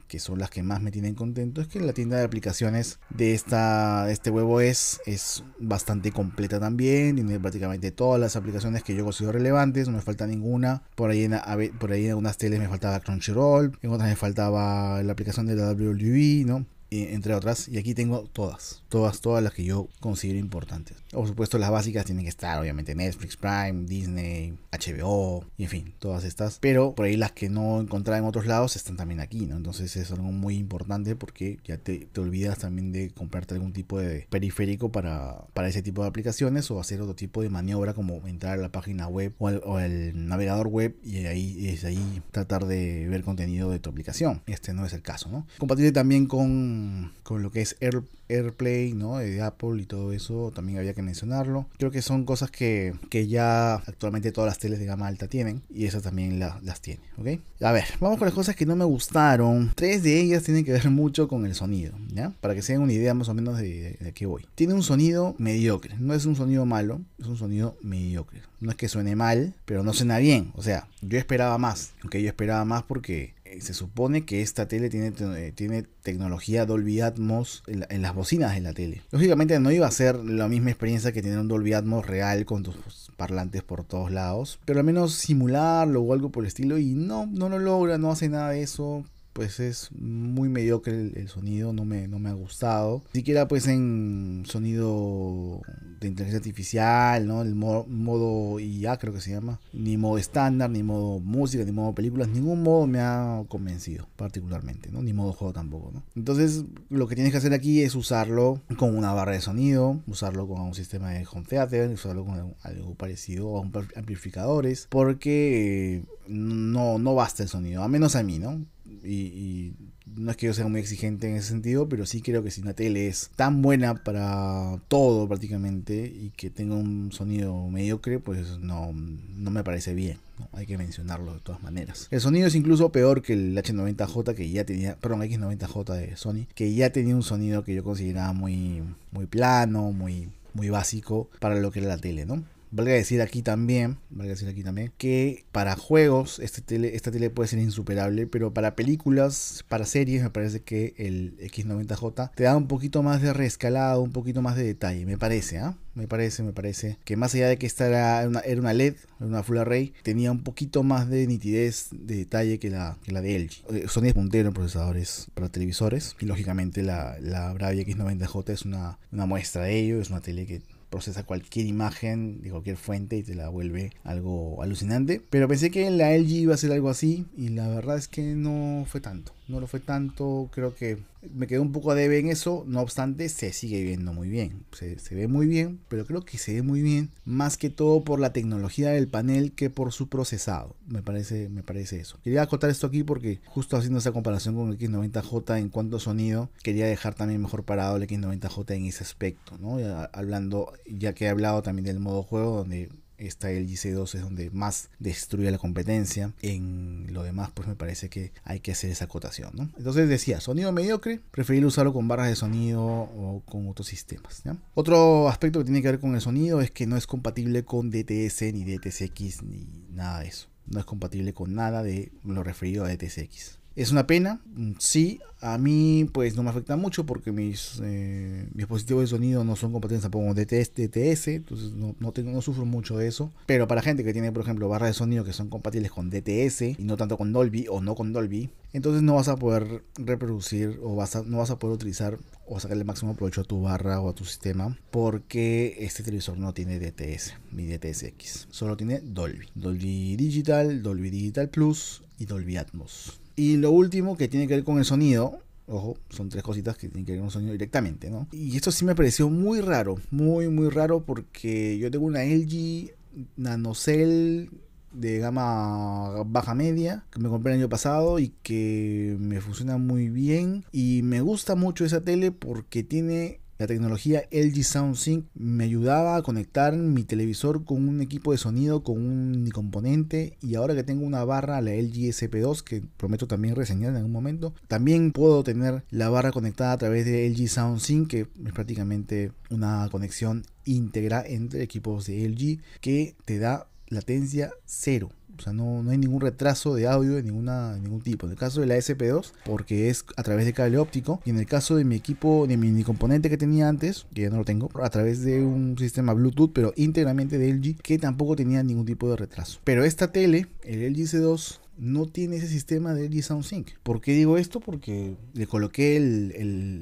que, 0.07 0.19
son 0.19 0.39
las 0.39 0.49
que 0.49 0.63
más 0.63 0.81
me 0.81 0.91
tienen 0.91 1.15
contento, 1.15 1.61
es 1.61 1.67
que 1.67 1.79
la 1.79 1.93
tienda 1.93 2.17
de 2.17 2.23
aplicaciones 2.23 2.99
de, 3.09 3.33
esta, 3.33 4.05
de 4.05 4.13
este 4.13 4.31
WebOS 4.31 5.01
es 5.05 5.43
bastante 5.59 6.11
completa 6.11 6.59
también, 6.59 7.15
tiene 7.15 7.39
prácticamente 7.39 7.91
todas 7.91 8.19
las 8.19 8.35
aplicaciones 8.35 8.83
que 8.83 8.95
yo 8.95 9.03
considero 9.03 9.33
relevantes, 9.33 9.87
no 9.87 9.95
me 9.95 10.01
falta 10.01 10.27
ninguna. 10.27 10.83
Por 10.95 11.09
ahí 11.09 11.23
en, 11.23 11.39
por 11.79 11.91
ahí 11.91 12.05
en 12.05 12.11
algunas 12.11 12.37
teles 12.37 12.59
me 12.59 12.67
faltaba 12.67 12.99
Crunchyroll, 12.99 13.77
en 13.81 13.89
otras 13.91 14.09
me 14.09 14.15
faltaba 14.15 15.01
la 15.03 15.11
aplicación 15.11 15.45
de 15.45 15.55
la 15.55 15.73
WLV, 15.73 16.45
¿no? 16.45 16.65
Entre 16.91 17.33
otras, 17.33 17.67
y 17.67 17.77
aquí 17.77 17.93
tengo 17.93 18.23
todas, 18.33 18.83
todas, 18.89 19.21
todas 19.21 19.43
las 19.43 19.53
que 19.53 19.63
yo 19.63 19.87
considero 19.99 20.39
importantes. 20.39 20.97
Por 21.11 21.27
supuesto, 21.27 21.57
las 21.57 21.71
básicas 21.71 22.05
tienen 22.05 22.25
que 22.25 22.29
estar, 22.29 22.59
obviamente, 22.59 22.95
Netflix, 22.95 23.37
Prime, 23.37 23.85
Disney, 23.85 24.57
HBO, 24.71 25.45
y 25.57 25.63
en 25.63 25.69
fin, 25.69 25.93
todas 25.99 26.23
estas. 26.23 26.59
Pero 26.59 26.93
por 26.95 27.05
ahí 27.05 27.17
las 27.17 27.31
que 27.31 27.49
no 27.49 27.79
encontraba 27.79 28.19
en 28.19 28.25
otros 28.25 28.45
lados 28.45 28.75
están 28.75 28.97
también 28.97 29.19
aquí, 29.19 29.45
¿no? 29.45 29.57
Entonces 29.57 29.95
es 29.95 30.11
algo 30.11 30.31
muy 30.31 30.55
importante 30.55 31.15
porque 31.15 31.59
ya 31.63 31.77
te, 31.77 32.07
te 32.11 32.21
olvidas 32.21 32.59
también 32.59 32.91
de 32.91 33.09
comprarte 33.11 33.53
algún 33.53 33.73
tipo 33.73 33.99
de 33.99 34.27
periférico 34.29 34.91
para, 34.91 35.45
para 35.53 35.67
ese 35.67 35.81
tipo 35.81 36.03
de 36.03 36.09
aplicaciones 36.09 36.69
o 36.71 36.79
hacer 36.79 37.01
otro 37.01 37.15
tipo 37.15 37.41
de 37.41 37.49
maniobra 37.49 37.93
como 37.93 38.25
entrar 38.27 38.59
a 38.59 38.61
la 38.61 38.71
página 38.71 39.07
web 39.07 39.33
o 39.39 39.79
el, 39.79 40.27
navegador 40.27 40.67
web 40.67 40.95
y 41.03 41.25
ahí, 41.25 41.67
es 41.69 41.85
ahí 41.85 42.21
tratar 42.31 42.65
de 42.65 43.07
ver 43.07 43.23
contenido 43.23 43.71
de 43.71 43.79
tu 43.79 43.89
aplicación. 43.89 44.41
Este 44.47 44.73
no 44.73 44.85
es 44.85 44.93
el 44.93 45.01
caso, 45.01 45.29
¿no? 45.29 45.47
Compatible 45.57 45.91
también 45.91 46.25
con 46.25 46.78
con, 47.23 47.43
lo 47.43 47.51
que 47.51 47.61
es 47.61 47.75
Air, 47.79 48.03
AirPlay, 48.29 48.93
¿no? 48.93 49.17
De 49.17 49.41
Apple 49.41 49.81
y 49.81 49.85
todo 49.85 50.13
eso, 50.13 50.51
también 50.53 50.77
había 50.77 50.93
que 50.93 51.01
mencionarlo. 51.01 51.67
Creo 51.77 51.91
que 51.91 52.01
son 52.01 52.25
cosas 52.25 52.51
que, 52.51 52.93
que 53.09 53.27
ya 53.27 53.75
actualmente 53.75 54.31
todas 54.31 54.49
las 54.49 54.59
teles 54.59 54.79
de 54.79 54.85
gama 54.85 55.07
alta 55.07 55.27
tienen 55.27 55.61
y 55.69 55.85
esas 55.85 56.03
también 56.03 56.39
las 56.39 56.81
tiene, 56.81 57.01
¿ok? 57.17 57.39
A 57.61 57.71
ver, 57.71 57.85
vamos 57.99 58.17
con 58.17 58.25
las 58.25 58.35
cosas 58.35 58.55
que 58.55 58.65
no 58.65 58.75
me 58.75 58.85
gustaron. 58.85 59.71
Tres 59.75 60.03
de 60.03 60.19
ellas 60.19 60.43
tienen 60.43 60.63
que 60.63 60.71
ver 60.71 60.89
mucho 60.89 61.27
con 61.27 61.45
el 61.45 61.55
sonido, 61.55 61.93
¿ya? 62.13 62.31
Para 62.41 62.55
que 62.55 62.61
se 62.61 62.73
den 62.73 62.81
una 62.81 62.93
idea 62.93 63.13
más 63.13 63.29
o 63.29 63.33
menos 63.33 63.57
de, 63.57 63.97
de, 63.99 64.13
qué 64.13 64.25
voy. 64.25 64.45
Tiene 64.55 64.73
un 64.73 64.83
sonido 64.83 65.35
mediocre, 65.37 65.95
no 65.99 66.13
es 66.13 66.25
un 66.25 66.35
sonido 66.35 66.65
malo, 66.65 67.01
es 67.17 67.27
un 67.27 67.37
sonido 67.37 67.77
mediocre. 67.81 68.41
No 68.59 68.71
es 68.71 68.75
que 68.75 68.89
suene 68.89 69.15
mal, 69.15 69.53
pero 69.65 69.83
no 69.83 69.93
suena 69.93 70.17
bien. 70.17 70.51
O 70.53 70.61
sea, 70.61 70.87
yo 71.01 71.17
esperaba 71.17 71.57
más, 71.57 71.93
aunque 72.01 72.21
yo 72.21 72.27
esperaba 72.27 72.65
más 72.65 72.83
porque 72.83 73.33
se 73.59 73.73
supone 73.73 74.25
que 74.25 74.41
esta 74.41 74.67
tele 74.67 74.89
tiene, 74.89 75.13
eh, 75.37 75.51
tiene 75.53 75.83
tecnología 75.83 76.65
Dolby 76.65 77.01
Atmos 77.01 77.63
en, 77.67 78.01
las 78.01 78.15
bocinas 78.15 78.53
de 78.53 78.61
la 78.61 78.73
tele. 78.73 79.01
Lógicamente 79.11 79.59
no 79.59 79.71
iba 79.71 79.87
a 79.87 79.91
ser 79.91 80.15
la 80.17 80.47
misma 80.47 80.71
experiencia 80.71 81.11
que 81.11 81.21
tener 81.21 81.39
un 81.39 81.47
Dolby 81.47 81.73
Atmos 81.73 82.05
real 82.05 82.45
con 82.45 82.63
tus 82.63 83.11
parlantes 83.17 83.63
por 83.63 83.83
todos 83.83 84.11
lados, 84.11 84.59
pero 84.65 84.79
al 84.79 84.85
menos 84.85 85.13
simularlo 85.13 86.01
o 86.01 86.13
algo 86.13 86.29
por 86.31 86.43
el 86.43 86.47
estilo 86.47 86.77
y 86.77 86.93
no, 86.93 87.25
no 87.25 87.49
lo 87.49 87.59
logra, 87.59 87.97
no 87.97 88.11
hace 88.11 88.29
nada 88.29 88.51
de 88.51 88.61
eso 88.61 89.05
pues 89.39 89.61
es 89.61 89.89
muy 89.93 90.49
mediocre 90.49 91.13
el, 91.15 91.29
sonido, 91.29 91.71
no 91.71 91.85
me, 91.85 92.09
no 92.09 92.19
me 92.19 92.27
ha 92.27 92.33
gustado. 92.33 93.03
Ni 93.13 93.21
siquiera 93.21 93.47
pues 93.47 93.67
en 93.67 94.43
sonido 94.45 95.61
de 96.01 96.09
inteligencia 96.09 96.39
artificial, 96.39 97.25
¿no? 97.25 97.41
El 97.41 97.55
modo 97.55 98.59
IA 98.59 98.97
creo 98.97 99.13
que 99.13 99.21
se 99.21 99.31
llama. 99.31 99.61
Ni 99.71 99.95
modo 99.95 100.17
estándar, 100.17 100.69
ni 100.69 100.83
modo 100.83 101.21
música, 101.21 101.63
ni 101.63 101.71
modo 101.71 101.95
películas. 101.95 102.27
Ningún 102.27 102.63
modo 102.63 102.85
me 102.85 102.99
ha 102.99 103.45
convencido 103.47 104.09
particularmente, 104.17 104.91
¿no? 104.91 105.01
Ni 105.01 105.13
modo 105.13 105.31
juego 105.31 105.53
tampoco, 105.53 105.91
¿no? 105.93 106.03
Entonces 106.17 106.65
lo 106.89 107.07
que 107.07 107.15
tienes 107.15 107.31
que 107.31 107.37
hacer 107.37 107.53
aquí 107.53 107.81
es 107.81 107.95
usarlo 107.95 108.61
con 108.75 108.93
una 108.93 109.13
barra 109.13 109.31
de 109.31 109.39
sonido, 109.39 110.01
usarlo 110.05 110.49
con 110.49 110.59
un 110.59 110.75
sistema 110.75 111.11
de 111.11 111.25
home 111.31 111.45
theater, 111.47 111.89
usarlo 111.91 112.25
con 112.25 112.55
algo 112.61 112.95
parecido 112.95 113.57
a 113.57 113.61
amplificadores, 113.95 114.87
porque 114.89 116.03
no, 116.27 116.99
no 116.99 117.15
basta 117.15 117.43
el 117.43 117.47
sonido, 117.47 117.83
a 117.83 117.87
menos 117.87 118.17
a 118.17 118.23
mí, 118.23 118.37
¿no? 118.37 118.65
Y, 119.03 119.73
no 120.15 120.31
es 120.31 120.37
que 120.37 120.47
yo 120.47 120.53
sea 120.53 120.67
muy 120.67 120.79
exigente 120.79 121.29
en 121.29 121.35
ese 121.35 121.49
sentido, 121.49 121.87
pero 121.87 122.05
sí 122.05 122.21
creo 122.21 122.43
que 122.43 122.49
si 122.49 122.61
una 122.61 122.73
tele 122.73 123.07
es 123.07 123.29
tan 123.35 123.61
buena 123.61 124.03
para 124.03 124.81
todo 124.87 125.27
prácticamente 125.27 126.05
y 126.07 126.31
que 126.35 126.49
tenga 126.49 126.75
un 126.75 127.11
sonido 127.11 127.69
mediocre, 127.69 128.19
pues 128.19 128.57
no, 128.57 128.91
no 128.91 129.51
me 129.51 129.63
parece 129.63 129.93
bien. 129.93 130.17
Hay 130.53 130.65
que 130.65 130.77
mencionarlo 130.77 131.33
de 131.33 131.41
todas 131.41 131.61
maneras. 131.61 132.07
El 132.11 132.21
sonido 132.21 132.47
es 132.47 132.55
incluso 132.55 132.91
peor 132.91 133.21
que 133.21 133.33
el 133.33 133.55
H90J 133.55 134.33
que 134.33 134.49
ya 134.49 134.65
tenía, 134.65 134.95
perdón, 134.95 135.21
X90J 135.21 135.93
de 135.95 136.17
Sony, 136.17 136.47
que 136.55 136.73
ya 136.73 136.91
tenía 136.91 137.15
un 137.15 137.23
sonido 137.23 137.63
que 137.63 137.75
yo 137.75 137.83
consideraba 137.83 138.33
muy, 138.33 138.81
muy 139.11 139.27
plano, 139.27 139.91
muy, 139.91 140.29
muy 140.53 140.69
básico 140.69 141.29
para 141.39 141.59
lo 141.59 141.71
que 141.71 141.79
era 141.79 141.89
la 141.89 141.97
tele, 141.97 142.25
¿no? 142.25 142.43
Valga 142.71 142.93
decir 142.93 143.21
aquí 143.21 143.41
también, 143.41 143.97
valga 144.11 144.33
decir 144.33 144.47
aquí 144.47 144.63
también, 144.63 144.91
que 144.97 145.45
para 145.51 145.75
juegos 145.75 146.37
este 146.39 146.61
tele, 146.61 146.95
esta 146.95 147.11
tele 147.11 147.31
puede 147.31 147.49
ser 147.49 147.59
insuperable, 147.59 148.27
pero 148.27 148.53
para 148.53 148.75
películas, 148.75 149.65
para 149.67 149.85
series, 149.85 150.21
me 150.21 150.29
parece 150.29 150.61
que 150.61 150.93
el 150.97 151.35
X90J 151.39 152.31
te 152.35 152.43
da 152.43 152.55
un 152.55 152.67
poquito 152.67 153.01
más 153.01 153.21
de 153.21 153.33
reescalado, 153.33 154.01
un 154.01 154.11
poquito 154.11 154.43
más 154.43 154.55
de 154.55 154.63
detalle, 154.63 155.05
me 155.05 155.17
parece, 155.17 155.57
¿ah? 155.57 155.75
Me 155.95 156.07
parece, 156.07 156.43
me 156.43 156.53
parece 156.53 156.97
que 157.03 157.17
más 157.17 157.33
allá 157.33 157.49
de 157.49 157.57
que 157.57 157.65
esta 157.65 157.87
era 157.87 158.25
una, 158.25 158.39
era 158.39 158.61
una 158.61 158.73
LED, 158.73 158.95
una 159.19 159.43
Full 159.43 159.57
Array, 159.57 159.93
tenía 160.03 160.31
un 160.31 160.43
poquito 160.43 160.83
más 160.83 161.09
de 161.09 161.27
nitidez, 161.27 161.89
de 161.91 162.17
detalle 162.17 162.59
que 162.59 162.69
la, 162.69 162.97
que 163.03 163.11
la 163.11 163.21
de 163.21 163.37
LG. 163.37 163.75
Eh, 163.75 163.85
Sony 163.89 164.05
es 164.05 164.13
puntero 164.13 164.47
en 164.47 164.53
procesadores 164.53 165.27
para 165.33 165.49
televisores 165.49 166.15
y 166.21 166.25
lógicamente 166.25 166.83
la, 166.83 167.17
la 167.19 167.51
Bravia 167.51 167.83
X90J 167.83 168.49
es 168.51 168.63
una, 168.63 168.97
una 169.11 169.25
muestra 169.25 169.63
de 169.63 169.77
ello, 169.77 169.99
es 169.99 170.09
una 170.09 170.21
tele 170.21 170.45
que 170.45 170.61
procesa 170.89 171.23
cualquier 171.23 171.65
imagen 171.65 172.41
de 172.41 172.51
cualquier 172.51 172.77
fuente 172.77 173.17
y 173.17 173.23
te 173.23 173.35
la 173.35 173.49
vuelve 173.49 173.91
algo 174.03 174.61
alucinante. 174.61 175.21
Pero 175.29 175.47
pensé 175.47 175.71
que 175.71 175.89
la 175.91 176.15
LG 176.15 176.29
iba 176.31 176.53
a 176.53 176.57
ser 176.57 176.71
algo 176.71 176.89
así 176.89 177.25
y 177.37 177.49
la 177.49 177.67
verdad 177.67 177.97
es 177.97 178.07
que 178.07 178.21
no 178.35 178.85
fue 178.87 179.01
tanto. 179.01 179.33
No 179.49 179.59
lo 179.59 179.67
fue 179.67 179.79
tanto, 179.79 180.47
creo 180.53 180.75
que 180.75 180.99
me 181.33 181.47
quedó 181.47 181.63
un 181.63 181.71
poco 181.71 181.91
a 181.91 181.95
debe 181.95 182.19
en 182.19 182.29
eso, 182.29 182.63
no 182.67 182.81
obstante 182.81 183.27
se 183.29 183.51
sigue 183.51 183.83
viendo 183.83 184.13
muy 184.13 184.29
bien, 184.29 184.63
se, 184.71 185.15
ve 185.15 185.27
muy 185.27 185.47
bien, 185.47 185.79
pero 185.89 186.05
creo 186.05 186.23
que 186.23 186.37
se 186.37 186.53
ve 186.53 186.61
muy 186.61 186.81
bien 186.83 187.09
más 187.25 187.57
que 187.57 187.71
todo 187.71 188.03
por 188.03 188.19
la 188.19 188.31
tecnología 188.31 188.91
del 188.91 189.07
panel 189.07 189.51
que 189.53 189.71
por 189.71 189.91
su 189.91 190.07
procesado, 190.07 190.75
me 190.87 191.01
parece, 191.01 191.49
me 191.49 191.63
parece 191.63 191.99
eso. 191.99 192.19
Quería 192.23 192.43
acotar 192.43 192.69
esto 192.69 192.85
aquí 192.85 193.03
porque 193.03 193.39
justo 193.45 193.75
haciendo 193.75 193.97
esa 193.97 194.11
comparación 194.11 194.55
con 194.55 194.69
el 194.69 194.77
X90J 194.77 195.57
en 195.57 195.69
cuanto 195.69 195.99
sonido, 195.99 196.51
quería 196.61 196.85
dejar 196.85 197.15
también 197.15 197.41
mejor 197.41 197.63
parado 197.63 197.97
el 197.97 198.07
X90J 198.07 198.75
en 198.75 198.85
ese 198.85 199.03
aspecto, 199.03 199.57
¿no? 199.57 199.79
hablando, 200.13 200.73
ya 200.87 201.13
que 201.13 201.25
he 201.25 201.29
hablado 201.29 201.63
también 201.63 201.85
del 201.85 201.99
modo 201.99 202.21
juego 202.21 202.57
donde 202.57 202.89
esta 203.19 203.51
el 203.51 203.67
GC2 203.67 204.15
es 204.15 204.21
donde 204.21 204.49
más 204.49 204.89
destruye 204.99 205.51
la 205.51 205.57
competencia. 205.57 206.33
En 206.41 207.07
lo 207.11 207.23
demás, 207.23 207.51
pues 207.53 207.67
me 207.67 207.75
parece 207.75 208.09
que 208.09 208.31
hay 208.43 208.59
que 208.59 208.71
hacer 208.71 208.89
esa 208.89 209.05
acotación. 209.05 209.51
¿no? 209.53 209.69
Entonces 209.77 210.09
decía, 210.09 210.41
sonido 210.41 210.71
mediocre, 210.71 211.19
preferir 211.31 211.65
usarlo 211.65 211.93
con 211.93 212.07
barras 212.07 212.29
de 212.29 212.35
sonido 212.35 212.83
o 212.83 213.43
con 213.45 213.67
otros 213.67 213.87
sistemas. 213.87 214.43
Otro 214.73 215.29
aspecto 215.29 215.59
que 215.59 215.65
tiene 215.65 215.81
que 215.81 215.91
ver 215.91 215.99
con 215.99 216.15
el 216.15 216.21
sonido 216.21 216.61
es 216.61 216.71
que 216.71 216.87
no 216.87 216.97
es 216.97 217.07
compatible 217.07 217.63
con 217.63 217.89
DTS 217.89 218.41
ni 218.53 218.63
DTSX 218.63 219.43
ni 219.43 219.67
nada 219.91 220.21
de 220.21 220.27
eso. 220.27 220.47
No 220.65 220.79
es 220.79 220.85
compatible 220.85 221.33
con 221.33 221.55
nada 221.55 221.83
de 221.83 222.11
lo 222.23 222.43
referido 222.43 222.85
a 222.85 222.89
DTSX. 222.89 223.58
Es 223.79 223.93
una 223.93 224.05
pena, 224.07 224.41
mm, 224.57 224.73
sí, 224.77 225.21
a 225.39 225.57
mí 225.57 226.05
pues 226.11 226.35
no 226.35 226.43
me 226.43 226.49
afecta 226.49 226.75
mucho 226.75 227.05
porque 227.05 227.31
mis, 227.31 227.79
eh, 227.81 228.45
dispositivos 228.53 229.03
de 229.03 229.07
sonido 229.07 229.45
no 229.45 229.55
son 229.55 229.71
compatibles 229.71 230.01
tampoco 230.01 230.25
con 230.25 230.35
DTS, 230.35 230.73
DTS 230.75 231.27
entonces 231.35 231.71
no, 231.71 232.11
tengo, 232.11 232.31
no 232.31 232.41
sufro 232.41 232.65
mucho 232.65 232.97
de 232.97 233.07
eso. 233.07 233.31
Pero 233.45 233.69
para 233.69 233.81
gente 233.81 234.03
que 234.03 234.11
tiene 234.11 234.33
por 234.33 234.43
ejemplo 234.43 234.67
barras 234.67 234.89
de 234.89 234.93
sonido 234.95 235.23
que 235.23 235.31
son 235.31 235.47
compatibles 235.47 235.91
con 235.91 236.09
DTS 236.09 236.77
y 236.77 236.83
no 236.83 236.97
tanto 236.97 237.17
con 237.17 237.31
Dolby 237.31 237.67
o 237.69 237.79
no 237.79 237.95
con 237.95 238.11
Dolby, 238.11 238.49
entonces 238.73 239.01
no 239.01 239.15
vas 239.15 239.29
a 239.29 239.37
poder 239.37 239.85
reproducir 239.95 240.77
o 240.83 241.01
no 241.25 241.37
vas 241.37 241.49
a 241.49 241.57
poder 241.57 241.75
utilizar 241.75 242.17
o 242.47 242.59
sacarle 242.59 242.81
el 242.81 242.85
máximo 242.85 243.15
provecho 243.15 243.39
a 243.39 243.45
tu 243.45 243.61
barra 243.61 244.01
o 244.01 244.09
a 244.09 244.13
tu 244.13 244.25
sistema 244.25 244.77
porque 244.91 245.77
este 245.79 246.03
televisor 246.03 246.37
no 246.37 246.53
tiene 246.53 246.79
DTS 246.79 247.35
ni 247.53 247.65
DTSX, 247.65 248.49
solo 248.51 248.75
tiene 248.75 248.99
Dolby. 248.99 249.47
Dolby 249.55 250.17
Digital, 250.17 250.83
Dolby 250.83 251.11
Digital 251.11 251.47
Plus 251.47 252.03
y 252.17 252.25
Dolby 252.25 252.57
Atmos. 252.57 253.21
Y 253.39 253.55
lo 253.55 253.71
último 253.71 254.17
que 254.17 254.27
tiene 254.27 254.49
que 254.49 254.55
ver 254.55 254.65
con 254.65 254.79
el 254.79 254.83
sonido, 254.83 255.39
ojo, 255.65 255.97
son 256.09 256.27
tres 256.27 256.43
cositas 256.43 256.75
que 256.75 256.89
tienen 256.89 257.05
que 257.05 257.13
ver 257.13 257.21
con 257.21 257.27
el 257.27 257.31
sonido 257.31 257.53
directamente, 257.53 258.09
¿no? 258.09 258.27
Y 258.33 258.57
esto 258.57 258.69
sí 258.69 258.83
me 258.83 258.95
pareció 258.95 259.29
muy 259.29 259.61
raro, 259.61 259.95
muy, 260.11 260.49
muy 260.49 260.67
raro 260.67 261.05
porque 261.05 261.77
yo 261.77 261.89
tengo 261.89 262.05
una 262.05 262.25
LG 262.25 262.91
NanoCell 263.37 264.49
de 264.91 265.19
gama 265.19 266.21
baja 266.25 266.53
media 266.53 267.05
que 267.11 267.19
me 267.19 267.29
compré 267.29 267.53
el 267.53 267.59
año 267.59 267.69
pasado 267.69 268.19
y 268.19 268.33
que 268.43 269.15
me 269.19 269.39
funciona 269.39 269.77
muy 269.77 270.09
bien 270.09 270.65
y 270.73 271.01
me 271.03 271.21
gusta 271.21 271.55
mucho 271.55 271.85
esa 271.85 272.01
tele 272.01 272.33
porque 272.33 272.83
tiene 272.83 273.39
la 273.59 273.67
tecnología 273.67 274.23
LG 274.31 274.63
SoundSync 274.63 275.25
me 275.35 275.65
ayudaba 275.65 276.15
a 276.15 276.21
conectar 276.21 276.77
mi 276.77 277.03
televisor 277.03 277.65
con 277.65 277.89
un 277.89 278.01
equipo 278.01 278.31
de 278.31 278.37
sonido, 278.37 278.83
con 278.83 279.05
un 279.05 279.49
componente 279.49 280.37
y 280.41 280.55
ahora 280.55 280.75
que 280.75 280.85
tengo 280.85 281.05
una 281.05 281.25
barra, 281.25 281.61
la 281.61 281.71
LG 281.71 282.07
SP2, 282.07 282.63
que 282.63 282.81
prometo 282.95 283.27
también 283.27 283.57
reseñar 283.57 283.91
en 283.91 283.97
algún 283.97 284.13
momento, 284.13 284.53
también 284.69 285.11
puedo 285.11 285.43
tener 285.43 285.83
la 285.89 286.09
barra 286.09 286.31
conectada 286.31 286.71
a 286.71 286.77
través 286.77 287.05
de 287.05 287.29
LG 287.29 287.49
SoundSync, 287.49 288.09
que 288.09 288.21
es 288.21 288.53
prácticamente 288.53 289.33
una 289.49 289.89
conexión 289.91 290.45
íntegra 290.63 291.21
entre 291.27 291.61
equipos 291.61 292.05
de 292.05 292.29
LG 292.29 292.61
que 292.79 293.17
te 293.25 293.39
da 293.39 293.67
latencia 293.89 294.51
cero. 294.65 295.09
O 295.39 295.43
sea, 295.43 295.53
no, 295.53 295.83
no 295.83 295.91
hay 295.91 295.97
ningún 295.97 296.21
retraso 296.21 296.75
de 296.75 296.87
audio 296.87 297.15
de 297.15 297.23
ninguna, 297.23 297.77
ningún 297.77 298.01
tipo. 298.01 298.25
En 298.25 298.33
el 298.33 298.37
caso 298.37 298.61
de 298.61 298.67
la 298.67 298.75
SP2, 298.75 299.31
porque 299.45 299.89
es 299.89 300.05
a 300.17 300.23
través 300.23 300.45
de 300.45 300.53
cable 300.53 300.77
óptico. 300.77 301.21
Y 301.25 301.29
en 301.29 301.39
el 301.39 301.45
caso 301.45 301.75
de 301.75 301.85
mi 301.85 301.95
equipo, 301.95 302.45
de 302.47 302.57
mi, 302.57 302.83
componente 302.83 303.29
que 303.29 303.37
tenía 303.37 303.67
antes, 303.67 304.05
que 304.13 304.23
ya 304.23 304.29
no 304.29 304.37
lo 304.37 304.45
tengo, 304.45 304.69
a 304.81 304.89
través 304.89 305.23
de 305.23 305.43
un 305.43 305.77
sistema 305.77 306.13
Bluetooth, 306.13 306.51
pero 306.53 306.73
íntegramente 306.75 307.37
de 307.37 307.53
LG, 307.53 307.81
que 307.81 307.97
tampoco 307.97 308.35
tenía 308.35 308.63
ningún 308.63 308.85
tipo 308.85 309.09
de 309.09 309.15
retraso. 309.15 309.59
Pero 309.63 309.83
esta 309.83 310.11
tele, 310.11 310.47
el 310.63 310.93
LG 310.93 311.07
C2, 311.07 311.59
no 311.79 312.05
tiene 312.05 312.35
ese 312.35 312.47
sistema 312.47 312.93
de 312.93 313.09
LG 313.09 313.23
SoundSync. 313.23 313.69
¿Por 313.83 314.01
qué 314.01 314.13
digo 314.13 314.37
esto? 314.37 314.59
Porque 314.59 315.15
le 315.33 315.47
coloqué 315.47 315.99